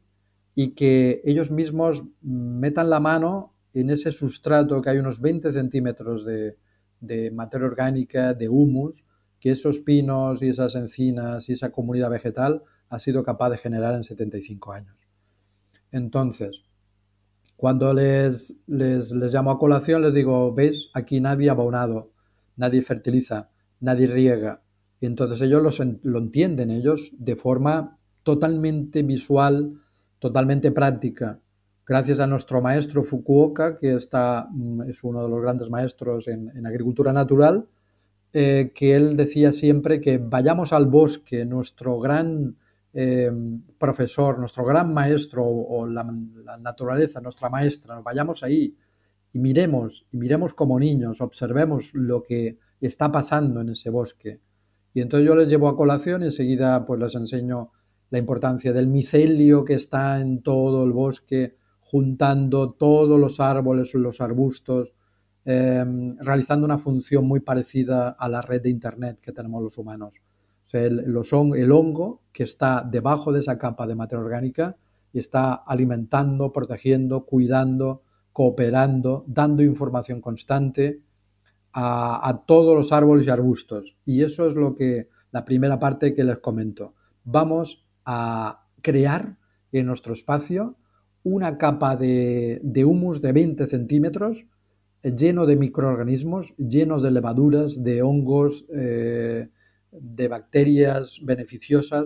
[0.55, 6.23] y que ellos mismos metan la mano en ese sustrato que hay unos 20 centímetros
[6.23, 6.57] de,
[7.01, 9.03] de materia orgánica, de humus,
[9.39, 13.95] que esos pinos y esas encinas y esa comunidad vegetal ha sido capaz de generar
[13.95, 14.95] en 75 años.
[15.91, 16.63] Entonces,
[17.55, 20.91] cuando les, les, llamo a colación, les digo, ¿veis?
[20.93, 22.11] Aquí nadie ha abonado,
[22.55, 24.61] nadie fertiliza, nadie riega.
[24.99, 29.81] Y entonces ellos lo entienden, ellos de forma totalmente visual,
[30.19, 31.39] totalmente práctica.
[31.87, 36.51] Gracias a nuestro maestro Fukuoka, que está, mm, es uno de los grandes maestros en,
[36.55, 37.65] en agricultura natural,
[38.33, 42.55] eh, que él decía siempre que vayamos al bosque, nuestro gran
[42.93, 43.31] eh,
[43.77, 46.03] profesor, nuestro gran maestro o, la,
[46.59, 48.75] naturaleza, nuestra maestra, vayamos ahí
[49.33, 54.39] y miremos, y miremos como niños, observemos lo que está pasando en ese bosque.
[54.93, 57.71] Y entonces yo les llevo a colación y enseguida pues les enseño
[58.11, 64.21] la importancia del micelio que está en todo el bosque, juntando todos los árboles, los
[64.21, 64.93] arbustos,
[65.45, 70.15] Em, realizando una función muy parecida a la red de Internet que tenemos los humanos.
[70.73, 70.99] El,
[71.55, 74.75] el hongo que está debajo de esa capa de materia orgánica
[75.13, 78.01] y está alimentando, protegiendo, cuidando,
[78.33, 81.01] cooperando, dando información constante
[81.71, 83.95] a, todos los árboles y arbustos.
[84.05, 86.93] Y eso es lo que, la primera parte que les comento.
[87.23, 89.37] Vamos a crear
[89.71, 90.75] en nuestro espacio
[91.23, 94.45] una capa de, humus de 20 centímetros
[95.03, 99.49] lleno de microorganismos, llenos de levaduras, de hongos, eh,
[99.99, 102.05] de bacterias beneficiosas,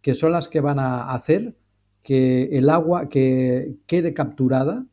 [0.00, 1.56] que son las que van a hacer
[2.02, 4.86] que el agua que quede capturada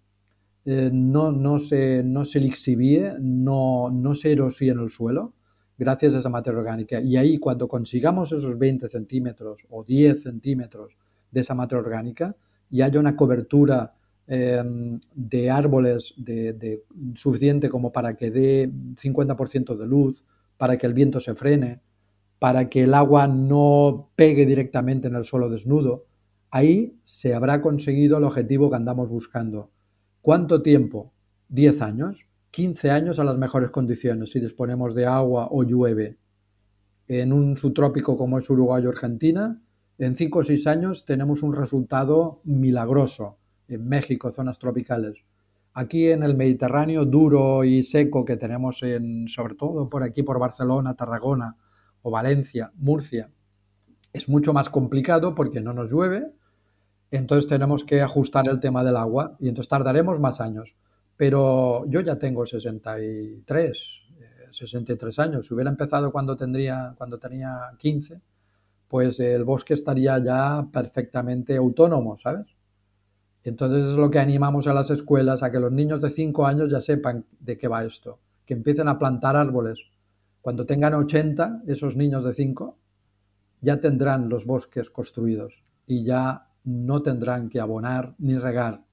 [0.65, 5.33] eh, no, no, se, no se lixivie, no, no se erosíe en el suelo,
[5.77, 6.99] gracias a esa materia orgánica.
[6.99, 10.97] Y ahí cuando consigamos esos 20 centímetros o 10 centímetros
[11.31, 12.35] de esa materia orgánica
[12.69, 13.93] y haya una cobertura
[14.27, 20.23] em, de árboles de, suficiente como para que dé 50% de luz,
[20.57, 21.81] para que el viento se frene,
[22.39, 26.05] para que el agua no pegue directamente en el suelo desnudo,
[26.51, 29.71] ahí se habrá conseguido el objetivo que andamos buscando,
[30.25, 31.13] ¿Cuánto tiempo?
[31.49, 36.17] 10 años, 15 años a las mejores condiciones si disponemos de agua o llueve.
[37.07, 39.61] En un subtrópico como es Uruguay o Argentina,
[39.99, 43.37] en 5 o 6 años tenemos un resultado milagroso.
[43.67, 45.19] En México, zonas tropicales.
[45.75, 50.39] Aquí en el Mediterráneo duro y seco que tenemos en, sobre todo por aquí, por
[50.39, 51.55] Barcelona, Tarragona
[52.05, 53.31] o Valencia, Murcia,
[54.13, 56.31] es mucho más complicado porque no nos llueve,
[57.09, 60.75] entonces tenemos que ajustar el tema del agua y entonces tardaremos más años.
[61.17, 64.01] Pero yo ya tengo 63,
[64.51, 65.47] 63 eh, años.
[65.47, 68.21] Si hubiera empezado cuando, tendría, cuando tenía 15,
[68.87, 72.45] pues el bosque estaría ya perfectamente autónomo, ¿sabes?
[73.43, 76.69] Entonces es lo que animamos a las escuelas, a que los niños de 5 años
[76.69, 79.79] ya sepan de qué va esto, que empiecen a plantar árboles.
[80.45, 82.77] Cuando tengan 80, esos niños de 5
[83.61, 88.83] ya tendrán los bosques construidos y ya no tendrán que abonar ni regar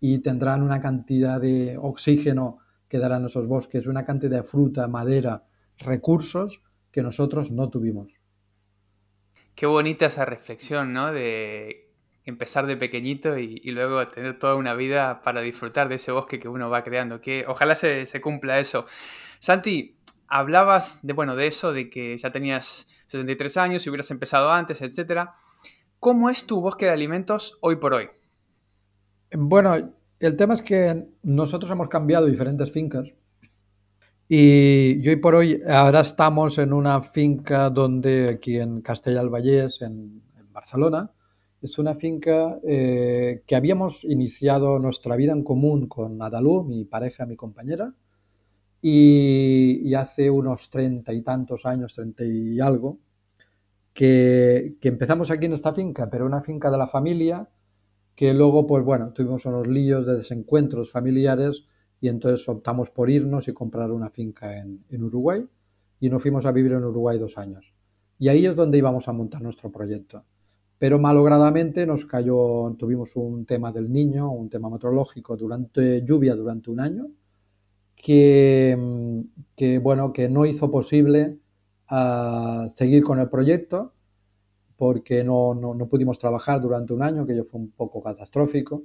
[0.00, 5.44] y tendrán una cantidad de oxígeno que darán esos bosques, una cantidad de fruta, madera,
[5.78, 8.12] recursos que nosotros no tuvimos.
[9.54, 11.12] Qué bonita esa reflexión, ¿no?
[11.12, 11.92] De
[12.24, 16.48] empezar de pequeñito y, luego tener toda una vida para disfrutar de ese bosque que
[16.48, 17.20] uno va creando.
[17.20, 18.84] Que ojalá se, se, cumpla eso.
[19.38, 20.01] Santi,
[20.32, 24.80] hablabas de, bueno, de eso, de que ya tenías 63 años y hubieras empezado antes,
[24.80, 25.34] etcétera.
[26.00, 28.08] ¿Cómo es tu bosque de alimentos hoy por hoy?
[29.36, 33.08] Bueno, el tema es que nosotros hemos cambiado diferentes fincas
[34.26, 40.22] y hoy por hoy ahora estamos en una finca donde aquí en Castella Vallés, en,
[40.50, 41.10] Barcelona,
[41.60, 47.24] es una finca eh, que habíamos iniciado nuestra vida en común con Adalú, mi pareja,
[47.24, 47.94] mi compañera,
[48.82, 52.98] y hace unos treinta y tantos años, treinta y algo,
[53.92, 57.48] que, empezamos aquí en esta finca, pero una finca de la familia,
[58.14, 61.64] que luego, pues bueno, tuvimos unos líos de desencuentros familiares
[62.00, 65.46] y entonces optamos por irnos y comprar una finca en, Uruguay
[66.00, 67.72] y nos fuimos a vivir en Uruguay dos años.
[68.18, 70.24] Y ahí es donde íbamos a montar nuestro proyecto.
[70.78, 76.70] Pero malogradamente nos cayó, tuvimos un tema del niño, un tema meteorológico durante lluvia durante
[76.70, 77.06] un año,
[78.02, 78.76] que,
[79.56, 81.38] que bueno, que no hizo posible
[81.88, 83.94] a seguir con el proyecto
[84.76, 88.82] porque no, no, pudimos trabajar durante un año, que yo fue un poco catastrófico.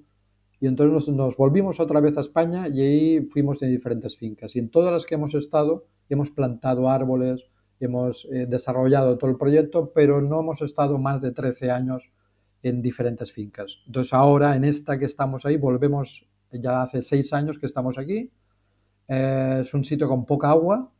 [0.60, 4.56] Y entonces nos, volvimos otra vez a España y ahí fuimos en diferentes fincas.
[4.56, 7.46] Y en todas las que hemos estado hemos plantado árboles,
[7.80, 12.12] hemos eh, desarrollado todo el proyecto, pero no hemos estado más de 13 años
[12.62, 13.80] en diferentes fincas.
[13.88, 18.32] Entonces ahora en esta que estamos ahí, volvemos, ya hace 6 años que estamos aquí.
[19.08, 20.92] Es un sitio con poca agua,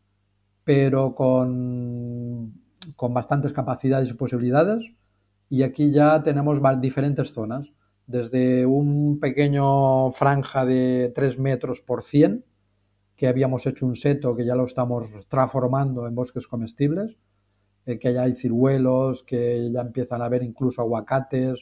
[0.64, 2.54] pero con,
[2.96, 4.86] con bastantes capacidades y posibilidades.
[5.50, 7.68] Y aquí ya tenemos diferentes zonas,
[8.06, 12.46] desde un pequeño franja de 3 metros por 100,
[13.16, 17.18] que habíamos hecho un seto que ya lo estamos transformando en bosques comestibles,
[17.86, 21.56] eh, que ya hay ciruelos, que ya empiezan a haber incluso aguacates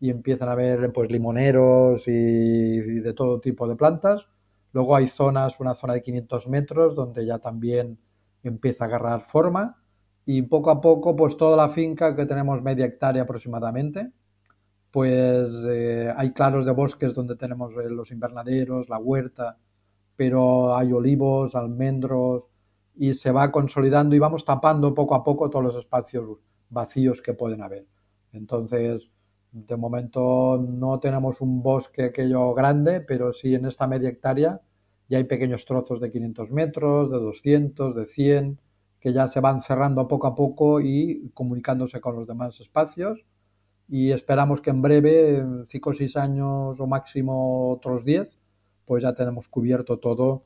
[0.00, 4.26] y empiezan a haber pues limoneros y de todo tipo de plantas.
[4.74, 7.96] Luego hay zonas, una zona de 500 metros donde ya también
[8.42, 9.80] empieza a agarrar forma
[10.26, 14.10] y poco a poco, pues toda la finca que tenemos media hectárea aproximadamente,
[14.90, 19.58] pues eh, hay claros de bosques donde tenemos eh, los invernaderos, la huerta,
[20.16, 22.50] pero hay olivos, almendros
[22.96, 27.34] y se va consolidando y vamos tapando poco a poco todos los espacios vacíos que
[27.34, 27.86] pueden haber.
[28.32, 29.08] Entonces,
[29.52, 34.60] de momento no tenemos un bosque aquello grande, pero sí en esta media hectárea
[35.08, 38.60] y hay pequeños trozos de 500 metros, de 200, de 100,
[39.00, 43.24] que ya se van cerrando poco a poco y comunicándose con los demás espacios.
[43.86, 48.38] Y esperamos que en breve, en 5 o 6 años o máximo otros 10,
[48.86, 50.44] pues ya tenemos cubierto todo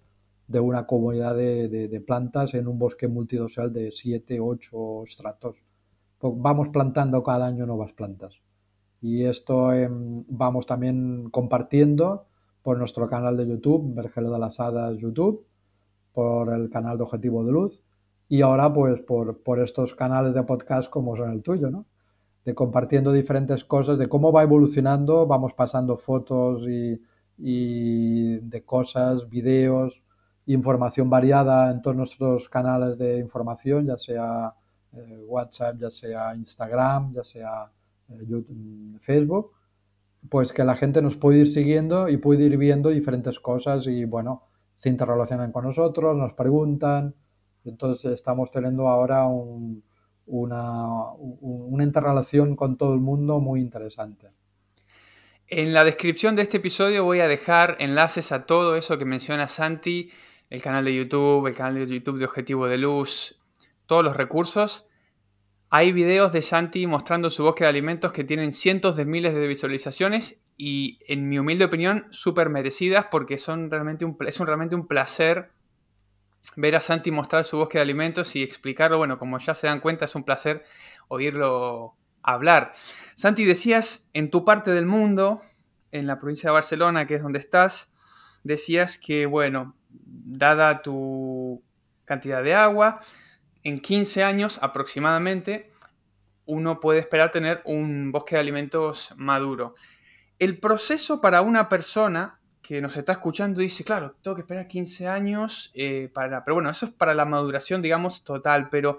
[0.49, 5.63] de una comunidad de, plantas en un bosque multidosal de 7, 8 estratos.
[6.19, 8.41] Pues vamos plantando cada año nuevas plantas.
[9.01, 12.27] Y esto em, vamos también compartiendo
[12.63, 15.47] por nuestro canal de YouTube, Vergelo de las Hadas YouTube,
[16.13, 17.83] por el canal de Objetivo de Luz
[18.29, 21.87] y ahora pues por, por estos canales de podcast como son el tuyo, ¿no?
[22.45, 27.01] De compartiendo diferentes cosas, de cómo va evolucionando, vamos pasando fotos y,
[27.39, 30.05] y de cosas, vídeos,
[30.47, 34.55] información variada en todos nuestros canales de información, ya sea
[34.93, 37.71] eh, WhatsApp, ya sea Instagram, ya sea
[38.09, 39.53] eh, YouTube, Facebook,
[40.29, 44.05] pues que la gente nos puede ir siguiendo y puede ir viendo diferentes cosas y
[44.05, 47.15] bueno, se interrelacionan con nosotros, nos preguntan.
[47.65, 54.31] Entonces estamos teniendo ahora una, una interrelación con todo el mundo muy interesante.
[55.47, 59.49] En la descripción de este episodio voy a dejar enlaces a todo eso que menciona
[59.49, 60.11] Santi,
[60.51, 63.41] el canal de YouTube, el canal de YouTube de Objetivo de Luz,
[63.87, 64.88] todos los recursos.
[65.71, 69.47] Hay videos de Santi mostrando su bosque de alimentos que tienen cientos de miles de
[69.47, 74.87] visualizaciones y, en mi humilde opinión, súper merecidas porque son realmente un, es realmente un
[74.87, 75.51] placer
[76.57, 78.97] ver a Santi mostrar su bosque de alimentos y explicarlo.
[78.97, 80.65] Bueno, como ya se dan cuenta, es un placer
[81.09, 82.73] oírlo hablar.
[83.15, 85.43] Santi, decías en tu parte del mundo,
[85.93, 87.95] en la provincia de Barcelona, que es donde estás,
[88.43, 91.63] decías que, bueno, dada tu
[92.07, 93.01] cantidad de agua,
[93.63, 95.73] en 15 años aproximadamente,
[96.47, 99.75] uno puede esperar tener un bosque de alimentos maduro.
[100.39, 105.09] El proceso para una persona que nos está escuchando dice, claro, tengo que esperar 15
[105.09, 106.45] años eh, para...
[106.45, 108.99] Pero bueno, eso es para la maduración, digamos, total, pero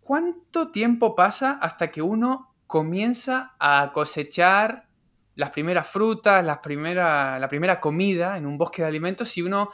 [0.00, 4.88] ¿cuánto tiempo pasa hasta que uno comienza a cosechar
[5.36, 9.70] las primeras frutas, las primera, la primera comida en un bosque de alimentos si uno,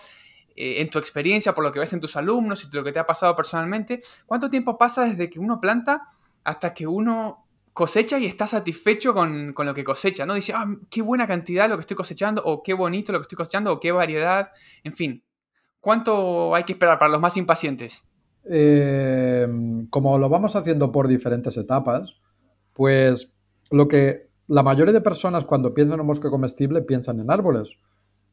[0.60, 2.98] eh, en tu experiencia, por lo que ves en tus alumnos y lo que te
[2.98, 6.08] ha pasado personalmente, cuánto tiempo pasa desde que uno planta
[6.44, 10.34] hasta que uno cosecha y está satisfecho con, lo que cosecha, ¿no?
[10.34, 13.36] Dice, ah, qué buena cantidad lo que estoy cosechando, o qué bonito lo que estoy
[13.36, 14.50] cosechando, o qué variedad,
[14.84, 15.24] en fin.
[15.80, 18.02] ¿Cuánto hay que esperar para los más impacientes?
[18.44, 19.48] Eh,
[19.88, 22.12] como lo vamos haciendo por diferentes etapas,
[22.74, 23.34] pues
[23.70, 27.70] lo que la mayoría de personas cuando piensan en un bosque comestible piensan en árboles.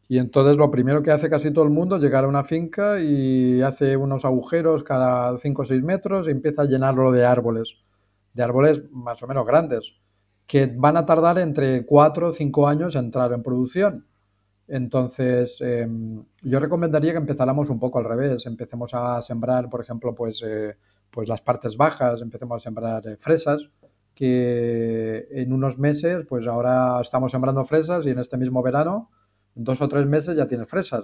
[0.10, 3.00] Y entonces lo primero que hace casi todo el mundo es llegar a una finca
[3.02, 7.76] y hace unos agujeros cada 5 o 6 metros y empieza a llenarlo de árboles,
[8.34, 9.94] de árboles más o menos grandes,
[10.46, 14.06] que van a tardar entre 4 o 5 años en entrar en producción.
[14.68, 18.46] Entonces, em, yo recomendaría que empezáramos un poco al revés.
[18.46, 20.78] Empecemos a sembrar, por ejemplo, pues, eh,
[21.10, 23.70] pues las partes bajas, empecemos a sembrar eh, fresas,
[24.14, 29.10] que en unos meses, pues ahora estamos sembrando fresas y en este mismo verano,
[29.58, 31.04] dos o tres meses ya tienes fresas.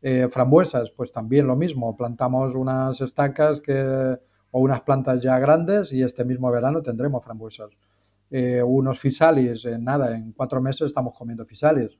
[0.00, 1.96] Eh, frambuesas, pues también lo mismo.
[1.96, 4.18] Plantamos unas estacas que,
[4.50, 7.70] o unas plantas ya grandes y este mismo verano tendremos frambuesas.
[8.64, 11.98] unos fisalis, en nada, en cuatro meses estamos comiendo fisalis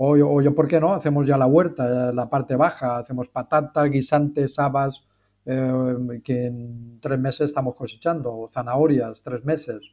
[0.00, 0.94] o, yo, ¿por qué no?
[0.94, 5.04] Hacemos ya la huerta, eh, la parte baja, hacemos patatas, guisantes, habas,
[5.44, 9.92] eh, que en tres meses estamos cosechando, o zanahorias, tres meses.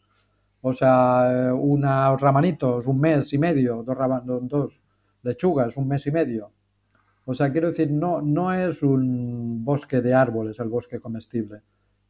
[0.62, 3.98] O sea, eh, unos ramanitos, un mes y medio, dos,
[4.44, 4.80] dos
[5.26, 6.52] lechugas, un mes y medio.
[7.26, 11.64] O sea, quiero decir, no, no es un bosque de árboles el bosque comestible.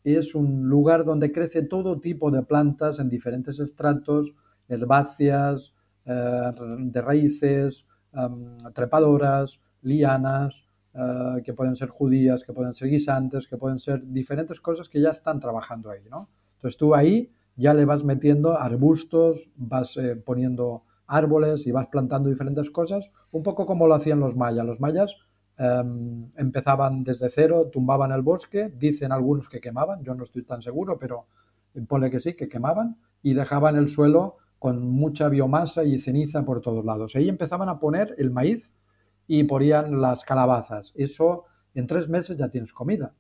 [0.04, 4.34] Es un lugar donde crece todo tipo de plantas en diferentes estratos,
[4.68, 5.74] herbáceas,
[6.06, 13.48] eh, de raíces, em, trepadoras, lianas, eh, que pueden ser judías, que pueden ser guisantes,
[13.48, 16.30] que pueden ser diferentes cosas que ya están trabajando ahí, ¿no?
[16.58, 22.30] Entonces tú ahí ya le vas metiendo arbustos, vas eh, poniendo árboles y vas plantando
[22.30, 24.66] diferentes cosas, un poco como lo hacían los mayas.
[24.66, 25.16] Los mayas
[25.58, 30.62] em, empezaban desde cero, tumbaban el bosque, dicen algunos que quemaban, yo no estoy tan
[30.62, 31.28] seguro, pero
[31.88, 36.62] pone que sí, que quemaban y dejaban el suelo con mucha biomasa y ceniza por
[36.62, 37.16] todos lados.
[37.16, 38.74] Ahí empezaban a poner el maíz
[39.28, 40.92] y ponían las calabazas.
[40.96, 41.44] Eso
[41.74, 43.14] en tres meses ya tienes comida.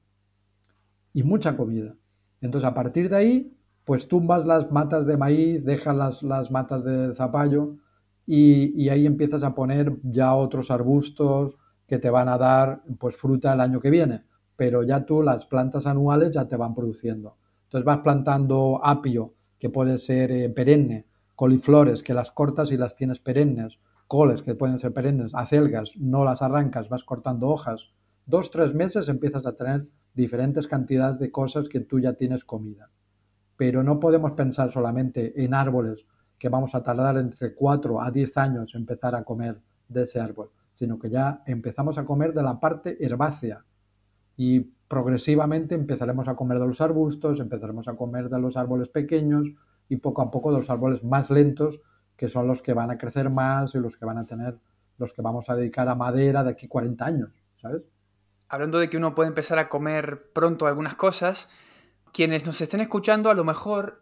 [1.13, 1.95] Y mucha comida.
[2.41, 6.83] Entonces a partir de ahí, pues tumbas las matas de maíz, dejas las, las matas
[6.83, 7.77] de zapallo
[8.25, 11.57] y, ahí empiezas a poner ya otros arbustos
[11.87, 14.23] que te van a dar pues fruta el año que viene.
[14.55, 17.37] Pero ya tú las plantas anuales ya te van produciendo.
[17.65, 21.05] Entonces vas plantando apio, que puede ser eh, perenne,
[21.35, 26.23] coliflores que las cortas y las tienes perennes, coles que pueden ser perennes, acelgas, no
[26.23, 27.91] las arrancas, vas cortando hojas.
[28.25, 32.89] Dos, tres meses empiezas a tener diferentes cantidades de cosas que tú ya tienes comida.
[33.57, 36.05] Pero no podemos pensar solamente en árboles
[36.37, 40.51] que vamos a tardar entre 4 a 10 años empezar a comer de ese árbol.
[40.73, 43.63] sino que ya empezamos a comer de la parte herbácea
[44.35, 49.47] y progresivamente empezaremos a comer de los arbustos, empezaremos a comer de los árboles pequeños
[49.87, 51.79] y poco a poco de los árboles más lentos,
[52.17, 54.57] que son los que van a crecer más y los que van a tener,
[54.97, 57.29] los que vamos a dedicar a madera de aquí 40 años,
[57.61, 57.83] ¿sabes?
[58.47, 61.49] Hablando de que uno puede empezar a comer pronto algunas cosas,
[62.15, 64.01] quienes nos estén escuchando a lo mejor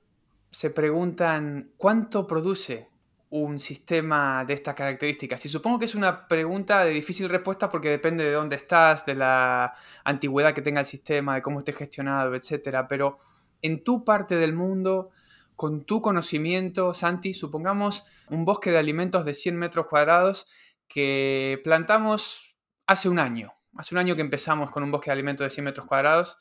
[0.51, 2.87] se preguntan cuánto produce
[3.31, 5.43] un sistema de estas características?
[5.47, 9.15] Y supongo que es una pregunta de difícil respuesta porque depende de dónde estás, de
[9.15, 12.85] la antigüedad que tenga el sistema, de cómo esté gestionado, etc.
[12.87, 13.17] Pero
[13.63, 15.09] en tu parte del mundo,
[15.55, 20.45] con tu conocimiento, Santi, supongamos un bosque de alimentos de 100 metros cuadrados
[20.87, 23.53] que plantamos hace un año.
[23.75, 26.37] Hace un año que empezamos con un bosque de alimentos de 100 metros cuadrados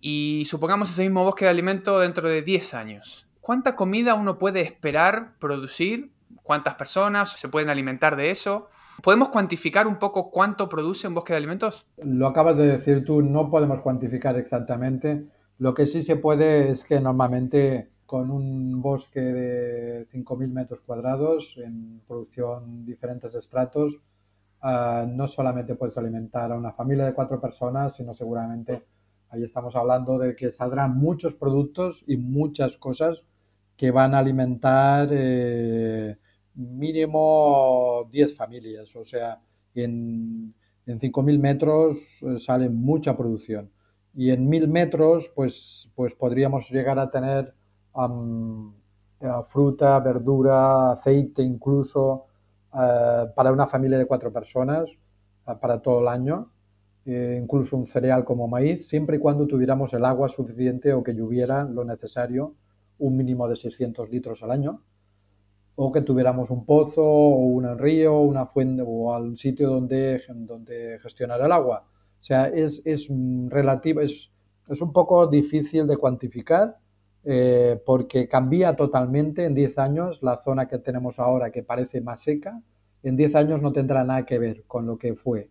[0.00, 3.28] y supongamos ese mismo bosque de alimentos dentro de 10 años.
[3.40, 6.12] ¿Cuánta comida uno puede esperar producir?
[6.42, 8.68] ¿Cuántas personas se pueden alimentar de eso?
[9.02, 11.86] ¿Podemos cuantificar un poco cuánto produce un bosque de alimentos?
[12.02, 15.26] Lo acabas de decir tú, no podemos cuantificar exactamente.
[15.58, 21.54] Lo que sí se puede es que normalmente con un bosque de 5.000 metros cuadrados
[21.58, 23.96] en producción diferentes estratos,
[24.62, 28.82] ah, no solamente puedes alimentar a una familia de cuatro personas, sino seguramente
[29.30, 33.24] ahí estamos hablando de que saldrán muchos productos y muchas cosas
[33.76, 36.18] que van a alimentar eh,
[36.54, 38.94] mínimo 10 familias.
[38.96, 39.40] O sea,
[39.74, 40.54] en,
[40.86, 43.70] en 5.000 metros eh, sale mucha producción.
[44.14, 47.54] Y en 1.000 metros, pues, pues podríamos llegar a tener
[49.20, 52.26] eh, fruta, verdura, aceite incluso,
[52.70, 54.90] para una familia de cuatro personas,
[55.44, 56.50] para todo el año.
[57.06, 61.64] Incluso un cereal como maíz, siempre y cuando tuviéramos el agua suficiente o que lloviera
[61.64, 62.54] lo necesario
[62.98, 64.82] un mínimo de 600 litros al año,
[65.74, 70.98] o que tuviéramos un pozo o un río, una fuente o al sitio donde, donde
[71.02, 71.86] gestionar el agua.
[72.20, 73.08] O sea, es, es
[73.48, 74.30] relativo, es,
[74.68, 76.76] es un poco difícil de cuantificar
[77.24, 82.22] eh, porque cambia totalmente en 10 años la zona que tenemos ahora que parece más
[82.22, 82.62] seca,
[83.02, 85.50] en 10 años no tendrá nada que ver con lo que fue.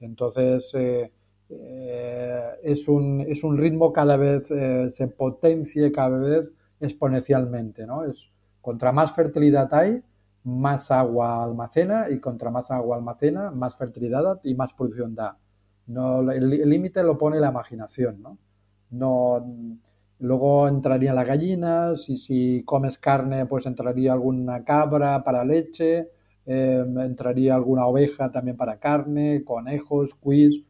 [0.00, 1.12] Entonces, eh,
[1.48, 4.48] eh, es, un, es, un, ritmo cada vez,
[4.94, 8.04] se potencie cada vez exponencialmente, ¿no?
[8.04, 8.30] Es,
[8.60, 10.02] contra más fertilidad hay,
[10.44, 15.38] más agua almacena y contra más agua almacena, más fertilidad y más producción da.
[15.86, 18.38] No, el límite lo pone la imaginación, ¿no?
[18.90, 19.44] no
[20.18, 26.10] luego entrarían las gallinas y si comes carne, pues entraría alguna cabra para leche,
[26.46, 30.64] em, entraría alguna oveja también para carne, conejos, quiz.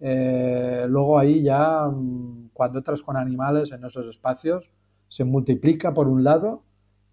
[0.00, 4.70] Eh, luego ahí ya, mm, cuando entras con animales en esos espacios,
[5.08, 6.62] se multiplica por un lado.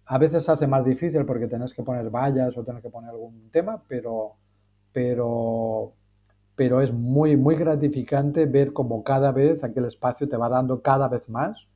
[0.06, 3.10] A veces se hace más difícil porque tenés que poner vallas o tenés que poner
[3.10, 4.34] algún tema, pero,
[4.92, 5.94] pero,
[6.56, 11.08] pero es muy, muy gratificante ver cómo cada vez aquel espacio te va dando cada
[11.08, 11.66] vez más.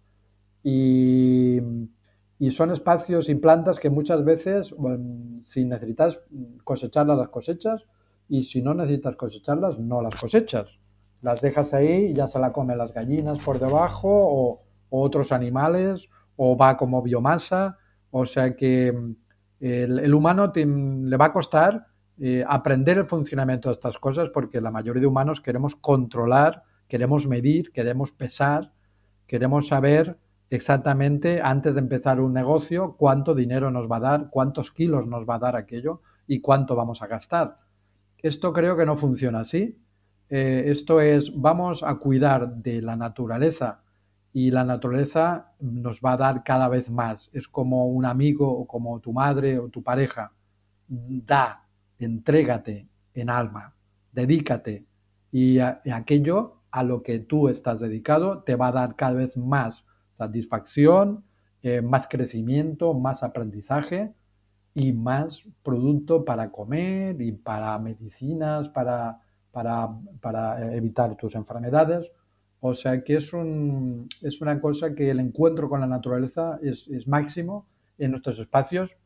[0.62, 1.60] Y,
[2.38, 4.74] y son espacios y plantas que muchas veces,
[5.44, 6.20] si necesitas
[6.64, 7.86] cosecharlas, las cosechas,
[8.28, 10.78] y si no necesitas cosecharlas, no las cosechas.
[11.22, 15.32] Las dejas ahí y ya se la comen las gallinas por debajo o, o otros
[15.32, 17.78] animales o va como biomasa,
[18.10, 19.16] o sea que mm,
[19.60, 21.86] el, humano le va a costar
[22.18, 27.26] eh, aprender el funcionamiento de estas cosas porque la mayoría de humanos queremos controlar, queremos
[27.26, 28.72] medir, queremos pesar,
[29.26, 30.18] queremos saber
[30.50, 35.28] exactamente antes de empezar un negocio cuánto dinero nos va a dar, cuántos kilos nos
[35.28, 37.58] va a dar aquello y cuánto vamos a gastar.
[38.18, 39.78] Esto creo que no funciona así.
[40.28, 43.82] Eh, esto es, vamos a cuidar de la naturaleza
[44.32, 47.30] y la naturaleza nos va a dar cada vez más.
[47.32, 50.32] Es como un amigo o como tu madre o tu pareja.
[50.88, 51.66] Da,
[51.98, 53.74] entrégate en alma,
[54.12, 54.86] dedícate
[55.32, 59.84] y, aquello a lo que tú estás dedicado te va a dar cada vez más
[60.16, 61.24] satisfacción,
[61.62, 64.12] eh, más crecimiento, más aprendizaje
[64.74, 69.88] y más producto para comer y para medicinas, para, para,
[70.20, 72.10] para evitar tus enfermedades.
[72.60, 77.06] O sea que es, un, es una cosa que el encuentro con la naturaleza es,
[77.06, 77.66] máximo
[77.98, 78.96] en nuestros espacios,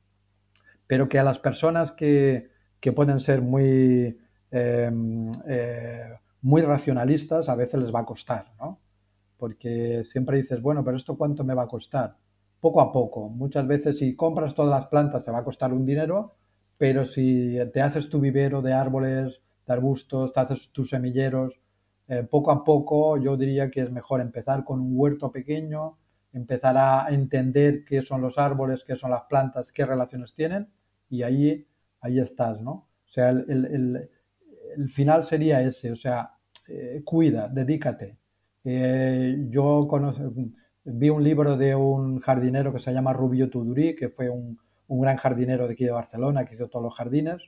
[0.86, 2.50] pero que a las personas que,
[2.94, 4.18] pueden ser muy,
[4.50, 8.78] em, eh, muy racionalistas a veces les va a costar, ¿no?
[9.40, 12.16] Porque siempre dices, bueno, pero ¿esto cuánto me va a costar?
[12.60, 13.28] Poco a poco.
[13.28, 16.34] Muchas veces si compras todas las plantas te va a costar un dinero,
[16.78, 21.58] pero si te haces tu vivero de árboles, de arbustos, te haces tus semilleros,
[22.08, 25.96] eh, poco a poco yo diría que es mejor empezar con un huerto pequeño,
[26.32, 30.68] empezar a entender qué son los árboles, qué son las plantas, qué relaciones tienen
[31.08, 31.66] y ahí,
[32.00, 32.72] ahí estás, ¿no?
[32.72, 34.08] O sea, el,
[34.92, 36.32] final sería ese, o sea,
[36.68, 38.16] eh, cuida, dedícate.
[38.64, 39.88] Eh, yo
[40.84, 44.58] vi un libro de un jardinero que se llama Rubio Tudurí, que fue un,
[44.88, 47.42] gran jardinero de aquí de Barcelona, que hizo todos los jardines,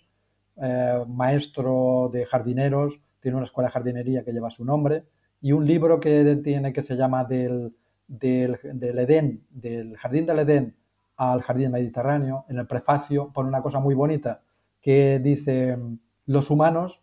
[0.57, 5.05] eh, maestro de jardineros, tiene una escuela de jardinería que lleva su nombre,
[5.41, 7.75] y un libro que tiene que se llama del,
[8.07, 10.77] del, del Edén, del jardín del Edén
[11.17, 14.43] al jardín mediterráneo, en el prefacio pone una cosa muy bonita
[14.81, 15.79] que dice,
[16.27, 17.01] los humanos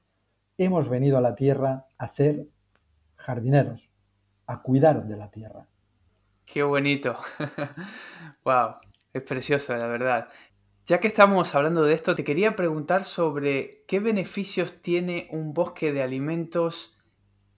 [0.57, 2.47] hemos venido a la tierra a ser
[3.15, 3.88] jardineros,
[4.49, 5.67] a cuidar de la tierra.
[6.43, 7.15] Qué bonito.
[8.43, 8.77] wow,
[9.13, 10.27] es precioso, la verdad.
[10.87, 15.93] Ya que estamos hablando de esto, te quería preguntar sobre qué beneficios tiene un bosque
[15.93, 16.97] de alimentos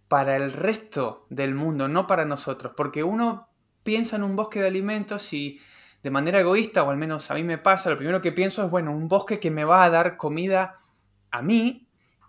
[0.09, 2.73] para el resto del mundo, no para nosotros.
[2.75, 3.47] Porque uno
[3.83, 5.61] piensa en un bosque de alimentos y
[6.03, 8.69] de manera egoísta, o al menos a mí me pasa, lo primero que pienso es,
[8.69, 10.81] bueno, un bosque que me va a dar comida
[11.29, 11.80] a mí,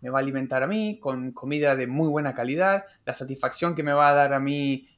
[0.03, 3.83] me va a alimentar a mí con comida de muy buena calidad, la satisfacción que
[3.83, 4.89] me va a dar a mí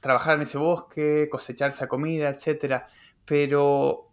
[0.00, 2.82] trabajar en ese bosque, cosechar esa comida, etc.
[3.24, 4.10] Pero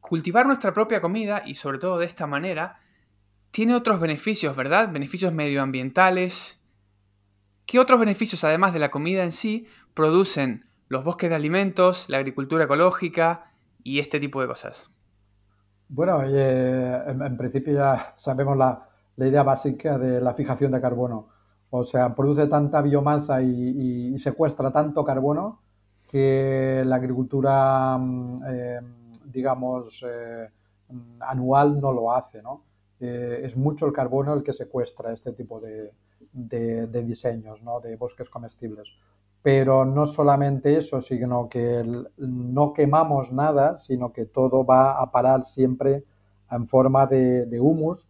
[0.00, 2.80] cultivar nuestra propia comida, y sobre todo de esta manera,
[3.52, 4.90] tiene otros beneficios, ¿verdad?
[4.92, 6.60] Beneficios medioambientales.
[7.64, 12.18] ¿Qué otros beneficios, además de la comida en sí, producen los bosques de alimentos, la
[12.18, 13.52] agricultura ecológica
[13.82, 14.90] y este tipo de cosas?
[15.88, 18.88] Bueno, eh, en, principio ya sabemos la,
[19.18, 21.28] idea básica de la fijación de carbono.
[21.70, 25.60] O sea, produce tanta biomasa y, secuestra tanto carbono
[26.08, 28.80] que la agricultura, mm, eh,
[29.24, 30.48] digamos, eh,
[31.20, 32.62] anual no lo hace, ¿no?
[33.00, 35.92] es mucho el carbono el que secuestra este tipo de,
[36.32, 37.78] de diseños, ¿no?
[37.78, 38.88] De bosques comestibles
[39.44, 41.84] pero no solamente eso, sino que
[42.16, 46.02] no quemamos nada, sino que todo va a parar siempre
[46.50, 48.08] en forma de, humus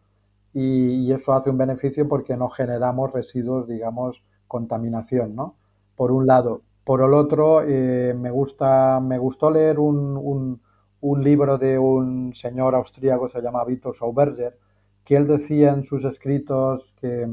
[0.55, 5.57] y, eso hace un beneficio porque no generamos residuos, digamos, contaminación, ¿no?
[5.97, 6.63] Por un lado.
[6.85, 10.61] Por el otro, eh, me, gusta, me gustó leer un,
[11.01, 14.59] un, libro de un señor austríaco, se llama Víctor Sauberger,
[15.05, 17.27] que él decía en sus escritos que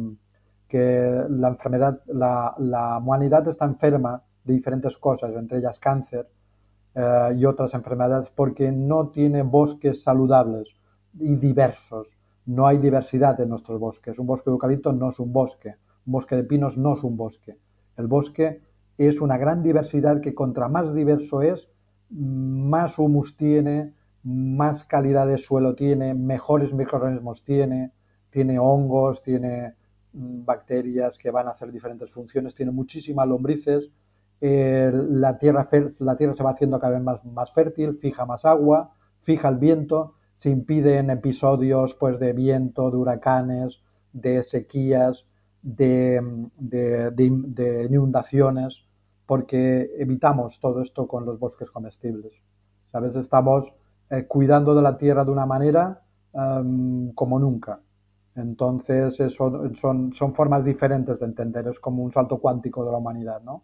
[0.71, 6.29] que la enfermedad, la, humanidad está enferma de diferentes cosas, entre ellas cáncer
[6.95, 10.69] eh, y otras enfermedades, porque no tiene bosques saludables
[11.19, 12.07] y diversos.
[12.51, 14.19] No hay diversidad en nuestros bosques.
[14.19, 15.75] Un bosque de eucalipto no es un bosque.
[16.05, 17.57] Un bosque de pinos no es un bosque.
[17.97, 18.61] El bosque
[18.97, 21.69] es una gran diversidad que contra más diverso es,
[22.09, 23.93] más humus tiene,
[24.23, 27.91] más calidad de suelo tiene, mejores microorganismos tiene,
[28.29, 29.75] tiene hongos, tiene
[30.13, 33.91] Mm, bacterias que van a hacer diferentes funciones, tiene muchísimas lombrices,
[34.41, 38.95] la, tierra, la tierra se va haciendo cada vez más, más fértil, fija más agua,
[39.21, 43.79] fija el viento, se impiden episodios pues, de viento, de huracanes,
[44.11, 45.27] de sequías,
[45.61, 46.19] de,
[46.57, 48.83] de, inundaciones,
[49.27, 52.33] porque evitamos todo esto con los bosques comestibles.
[52.91, 53.71] Veces estamos
[54.09, 56.01] eh, cuidando de la tierra de una manera
[56.33, 57.79] em, como nunca.
[58.33, 62.97] Entonces, eso, son, son formas diferentes de entender, es como un salto cuántico de la
[62.97, 63.61] humanidad, ¿no?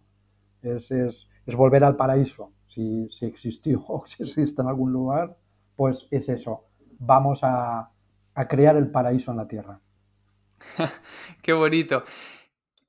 [0.61, 5.36] Es, es, es volver al paraíso, si, si, existió o si existe en algún lugar,
[5.75, 6.66] pues es eso,
[7.00, 7.91] vamos a,
[8.34, 9.80] a crear el paraíso en la Tierra.
[11.41, 12.04] Qué bonito.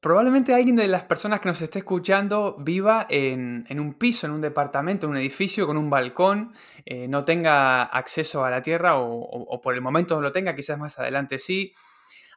[0.00, 4.40] Probablemente alguien de las personas que nos esté escuchando viva en, un piso, en un
[4.40, 6.54] departamento, en un edificio con un balcón,
[6.84, 10.78] eh, no tenga acceso a la tierra o, por el momento no lo tenga, quizás
[10.78, 11.74] más adelante sí.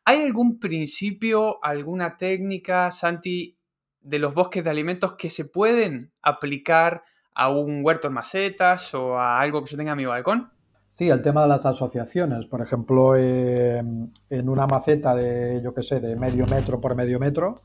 [0.06, 3.60] ¿Hay algún principio, alguna técnica, Santi,
[4.00, 7.04] de los bosques de alimentos que se pueden aplicar
[7.36, 10.52] a un huerto en macetas o a algo que yo tenga en mi balcón?
[10.94, 12.46] Sí, el tema de las asociaciones.
[12.46, 17.20] Por ejemplo, em, en una maceta de, yo qué sé, de medio metro por medio
[17.20, 17.56] metro,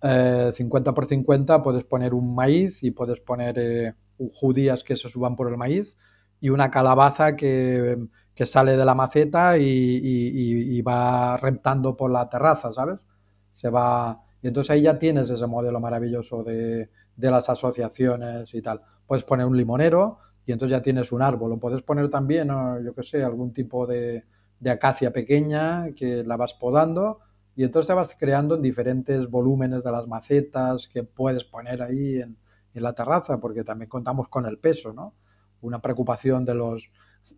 [0.00, 3.94] 50 eh, por 50 puedes poner un maíz y puedes poner eh,
[4.34, 5.96] judías que se suban por el maíz
[6.40, 7.98] y una calabaza que,
[8.44, 13.00] sale de la maceta y, va reptando por la terraza, ¿sabes?
[13.50, 14.22] Se va...
[14.42, 18.82] Y entonces ahí ya tienes ese modelo maravilloso de, de las asociaciones y tal.
[19.06, 21.52] Puedes poner un limonero y entonces ya tienes un árbol.
[21.52, 22.48] O puedes poner también,
[22.84, 24.24] yo qué sé, algún tipo de,
[24.70, 27.20] acacia pequeña que la vas podando
[27.54, 32.20] y entonces te vas creando en diferentes volúmenes de las macetas que puedes poner ahí
[32.20, 32.36] en,
[32.74, 35.14] la terraza, porque también contamos con el peso, ¿no?
[35.62, 36.90] Una preocupación de los,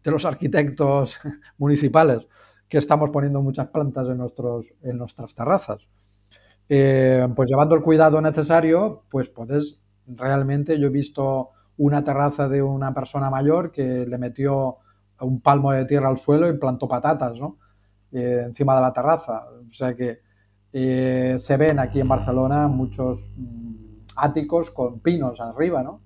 [0.02, 1.16] de los arquitectos
[1.58, 2.26] municipales
[2.68, 5.86] que estamos poniendo muchas plantas en, nuestros, en nuestras terrazas.
[6.68, 9.78] Eh, pues llevando el cuidado necesario, pues puedes
[10.08, 14.78] realmente, yo he visto una terraza de una persona mayor que le metió
[15.20, 17.56] un palmo de tierra al suelo y plantó patatas, ¿no?
[18.12, 19.46] eh, encima de la terraza.
[19.68, 20.20] O sea que
[20.72, 26.00] eh, se ven aquí en Barcelona muchos mm, áticos con pinos arriba, ¿no?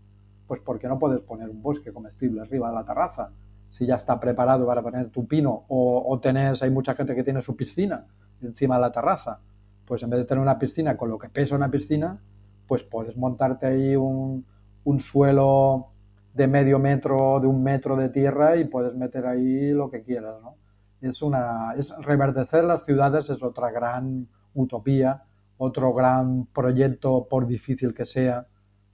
[0.47, 3.31] Pues porque no puedes poner un bosque comestible arriba de la terraza
[3.69, 7.25] si ya está preparado para poner tu pino o, o tenés, hay mucha gente que
[7.25, 8.07] tiene su piscina
[8.43, 9.41] encima de la terraza,
[9.87, 12.21] pues en vez de tener una piscina con lo que pesa una piscina,
[12.67, 14.45] pues puedes montarte ahí un,
[14.85, 15.93] un suelo
[16.35, 20.41] de medio metro, de un metro de tierra y puedes meter ahí lo que quieras,
[20.43, 20.57] ¿no?
[21.01, 25.25] Es una, es reverdecer las ciudades es otra gran utopía,
[25.59, 28.47] otro gran proyecto, por difícil que sea,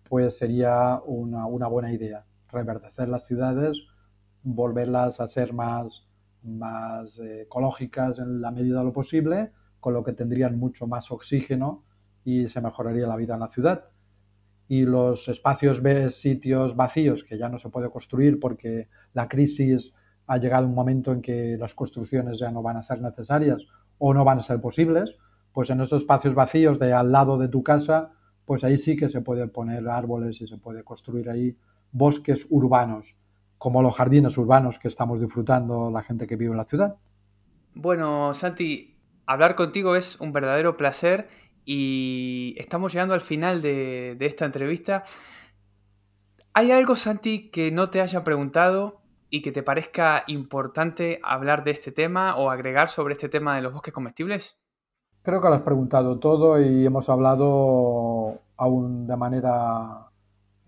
[0.09, 2.24] pues sería una, una buena idea.
[2.51, 3.76] Reverdecer las ciudades,
[4.43, 6.07] volverlas a ser más,
[6.43, 11.11] más eh, ecológicas en la medida de lo posible, con lo que tendrían mucho más
[11.11, 11.84] oxígeno
[12.24, 13.84] y se mejoraría la vida en la ciudad
[14.68, 15.82] y los espacios,
[16.14, 19.92] sitios vacíos que ya no se puede construir porque la crisis
[20.26, 23.62] ha llegado un momento en que las construcciones ya no van a ser necesarias
[23.96, 25.16] o no van a ser posibles,
[25.52, 28.12] pues en esos espacios vacíos de al lado de tu casa,
[28.44, 31.56] pues ahí sí que se puede poner árboles y se puede construir ahí
[31.90, 33.16] bosques urbanos,
[33.56, 36.96] como los jardines urbanos que estamos disfrutando la gente que vive en la ciudad.
[37.74, 41.28] Bueno, Santi, hablar contigo es un verdadero placer
[41.70, 45.04] y estamos llegando al final de, esta entrevista.
[46.54, 51.72] ¿Hay algo, Santi, que no te haya preguntado y que te parezca importante hablar de
[51.72, 54.58] este tema o agregar sobre este tema de los bosques comestibles?
[55.20, 60.08] Creo que lo has preguntado todo y hemos hablado aún de manera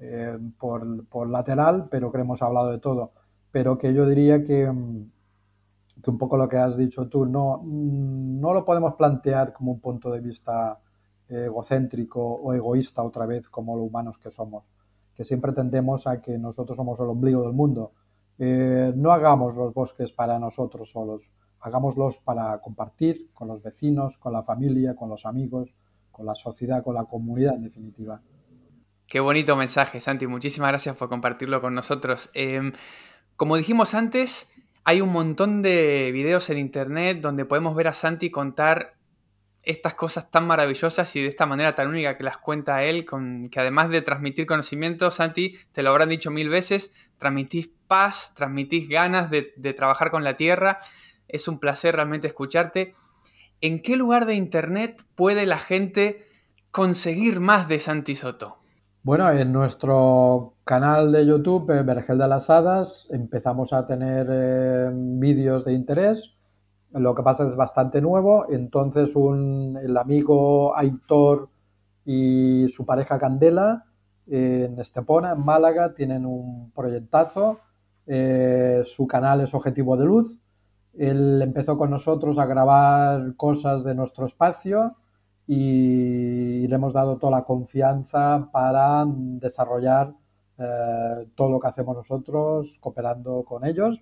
[0.00, 3.12] eh, por, lateral, pero que hemos hablado de todo.
[3.50, 4.70] Pero que yo diría que,
[6.04, 9.80] que un poco lo que has dicho tú, no, no lo podemos plantear como un
[9.80, 10.78] punto de vista
[11.30, 14.64] egocéntrico o egoísta otra vez como los humanos que somos,
[15.14, 17.92] que siempre tendemos a que nosotros somos el ombligo del mundo.
[18.38, 24.32] Eh, no hagamos los bosques para nosotros solos, hagámoslos para compartir con los vecinos, con
[24.32, 25.74] la familia, con los amigos,
[26.10, 28.20] con la sociedad, con la comunidad en definitiva.
[29.06, 30.26] Qué bonito mensaje, Santi.
[30.26, 32.30] Muchísimas gracias por compartirlo con nosotros.
[32.32, 32.72] Em,
[33.36, 34.52] como dijimos antes,
[34.84, 38.94] hay un montón de videos en internet donde podemos ver a Santi contar
[39.62, 43.50] estas cosas tan maravillosas y de esta manera tan única que las cuenta él, con,
[43.50, 48.88] que además de transmitir conocimiento, Santi, te lo habrán dicho mil veces, transmitís paz, transmitís
[48.88, 49.42] ganas de,
[49.76, 50.78] trabajar con la tierra.
[51.28, 52.94] Es un placer realmente escucharte.
[53.60, 56.26] ¿En qué lugar de Internet puede la gente
[56.70, 58.58] conseguir más de Santi Soto?
[59.02, 64.90] Bueno, en nuestro canal de YouTube, eh, Vergel de las Hadas, empezamos a tener eh,
[64.92, 66.34] vídeos de interés
[66.92, 71.48] lo que pasa es bastante nuevo, entonces un, el amigo Aitor
[72.04, 73.84] y su pareja Candela
[74.26, 77.58] en Estepona, en Málaga, tienen un proyectazo.
[78.06, 80.40] Eh, su canal es Objetivo de Luz.
[80.94, 84.96] Él empezó con nosotros a grabar cosas de nuestro espacio
[85.46, 90.14] y le hemos dado toda la confianza para desarrollar
[90.58, 94.00] eh, todo lo que hacemos nosotros cooperando con ellos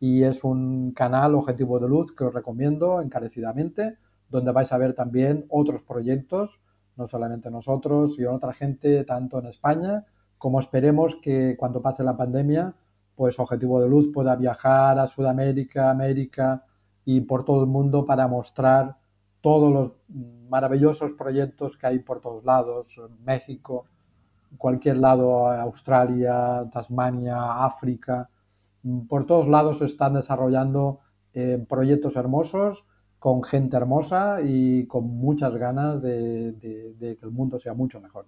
[0.00, 3.96] y es un canal Objetivo de Luz que os recomiendo encarecidamente,
[4.28, 6.60] donde vais a ver también otros proyectos,
[6.96, 10.04] no solamente nosotros y otra gente, tanto en España
[10.38, 12.74] como esperemos que cuando pase la pandemia,
[13.16, 16.64] pues Objetivo de Luz pueda viajar a Sudamérica, América
[17.04, 18.96] y por todo el mundo para mostrar
[19.40, 19.92] todos los
[20.48, 23.86] maravillosos proyectos que hay por todos lados, México,
[24.56, 28.28] cualquier lado, Australia, Tasmania, África,
[29.08, 31.00] por todos lados se están desarrollando
[31.34, 32.84] eh, proyectos hermosos
[33.18, 36.54] con gente hermosa y con muchas ganas de,
[37.00, 38.26] que el mundo sea mucho mejor.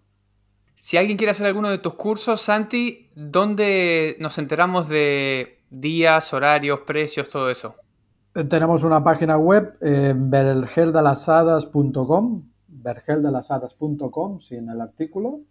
[0.74, 6.80] Si alguien quiere hacer alguno de tus cursos, Santi, ¿dónde nos enteramos de días, horarios,
[6.80, 7.76] precios, todo eso?
[8.34, 15.42] Eh, tenemos una página web, eh, vergeldelasadas.com, vergeldelasadas.com, sin el artículo,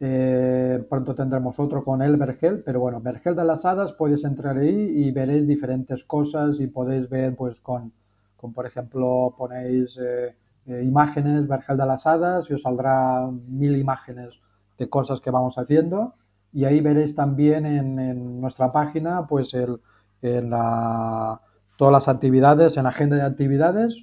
[0.00, 4.56] eh, pronto tendremos otro con el Vergel, pero bueno, Vergel de las Hadas, podéis entrar
[4.58, 7.92] ahí y veréis diferentes cosas y podéis ver, pues, con,
[8.36, 10.36] con por ejemplo, ponéis eh,
[10.66, 14.40] eh, imágenes Vergel de las Hadas y os saldrá mil imágenes
[14.78, 16.14] de cosas que vamos haciendo.
[16.52, 19.80] Y ahí veréis también en, nuestra página, pues, el,
[20.22, 21.40] en la,
[21.76, 23.96] todas las actividades, en agenda de actividades,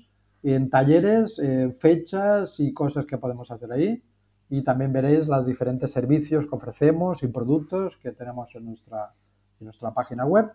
[0.44, 1.40] en talleres,
[1.80, 4.04] fechas y cosas que podemos hacer ahí
[4.52, 9.14] y también veréis los diferentes servicios que ofrecemos y productos que tenemos en nuestra,
[9.62, 10.52] en nuestra página web.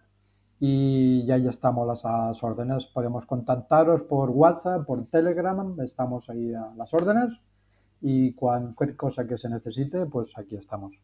[0.61, 2.85] Y ya ya estamos las, las órdenes.
[2.85, 7.41] Podemos contactaros por WhatsApp, por Telegram, estamos ahí a las órdenes.
[8.03, 11.01] Y cualquier cosa que se necesite, pues aquí estamos.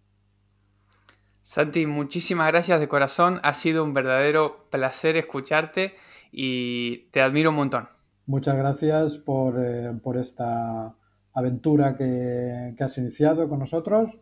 [1.41, 3.41] Santi, muchísimas gracias de corazón.
[3.43, 5.95] Ha sido un verdadero placer escucharte
[6.31, 7.89] y te admiro un montón.
[8.27, 10.95] Muchas gracias por, eh, esta
[11.35, 14.19] aventura que, has iniciado con nosotros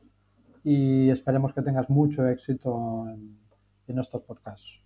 [0.63, 3.39] y esperemos que tengas mucho éxito en,
[3.87, 4.81] en estos podcasts.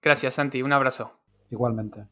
[0.00, 0.62] Gracias, Santi.
[0.62, 1.12] Un abrazo.
[1.50, 2.06] Igualmente.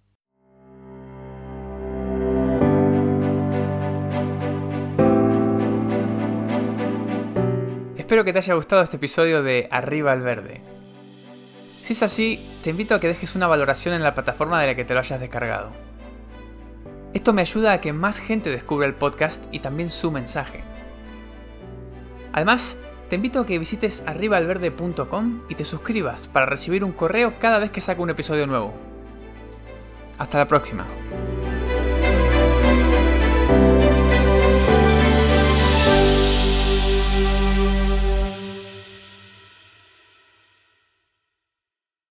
[7.96, 10.60] Espero que te haya gustado este episodio de Arriba al Verde.
[11.80, 14.74] Si es así, te invito a que dejes una valoración en la plataforma de la
[14.74, 15.70] que te lo hayas descargado.
[17.14, 20.64] Esto me ayuda a que más gente descubra el podcast y también su mensaje.
[22.32, 22.78] Además,
[23.10, 27.70] te invito a que visites arribaalverde.com y te suscribas para recibir un correo cada vez
[27.70, 28.72] que saco un episodio nuevo.
[30.16, 30.86] Hasta la próxima.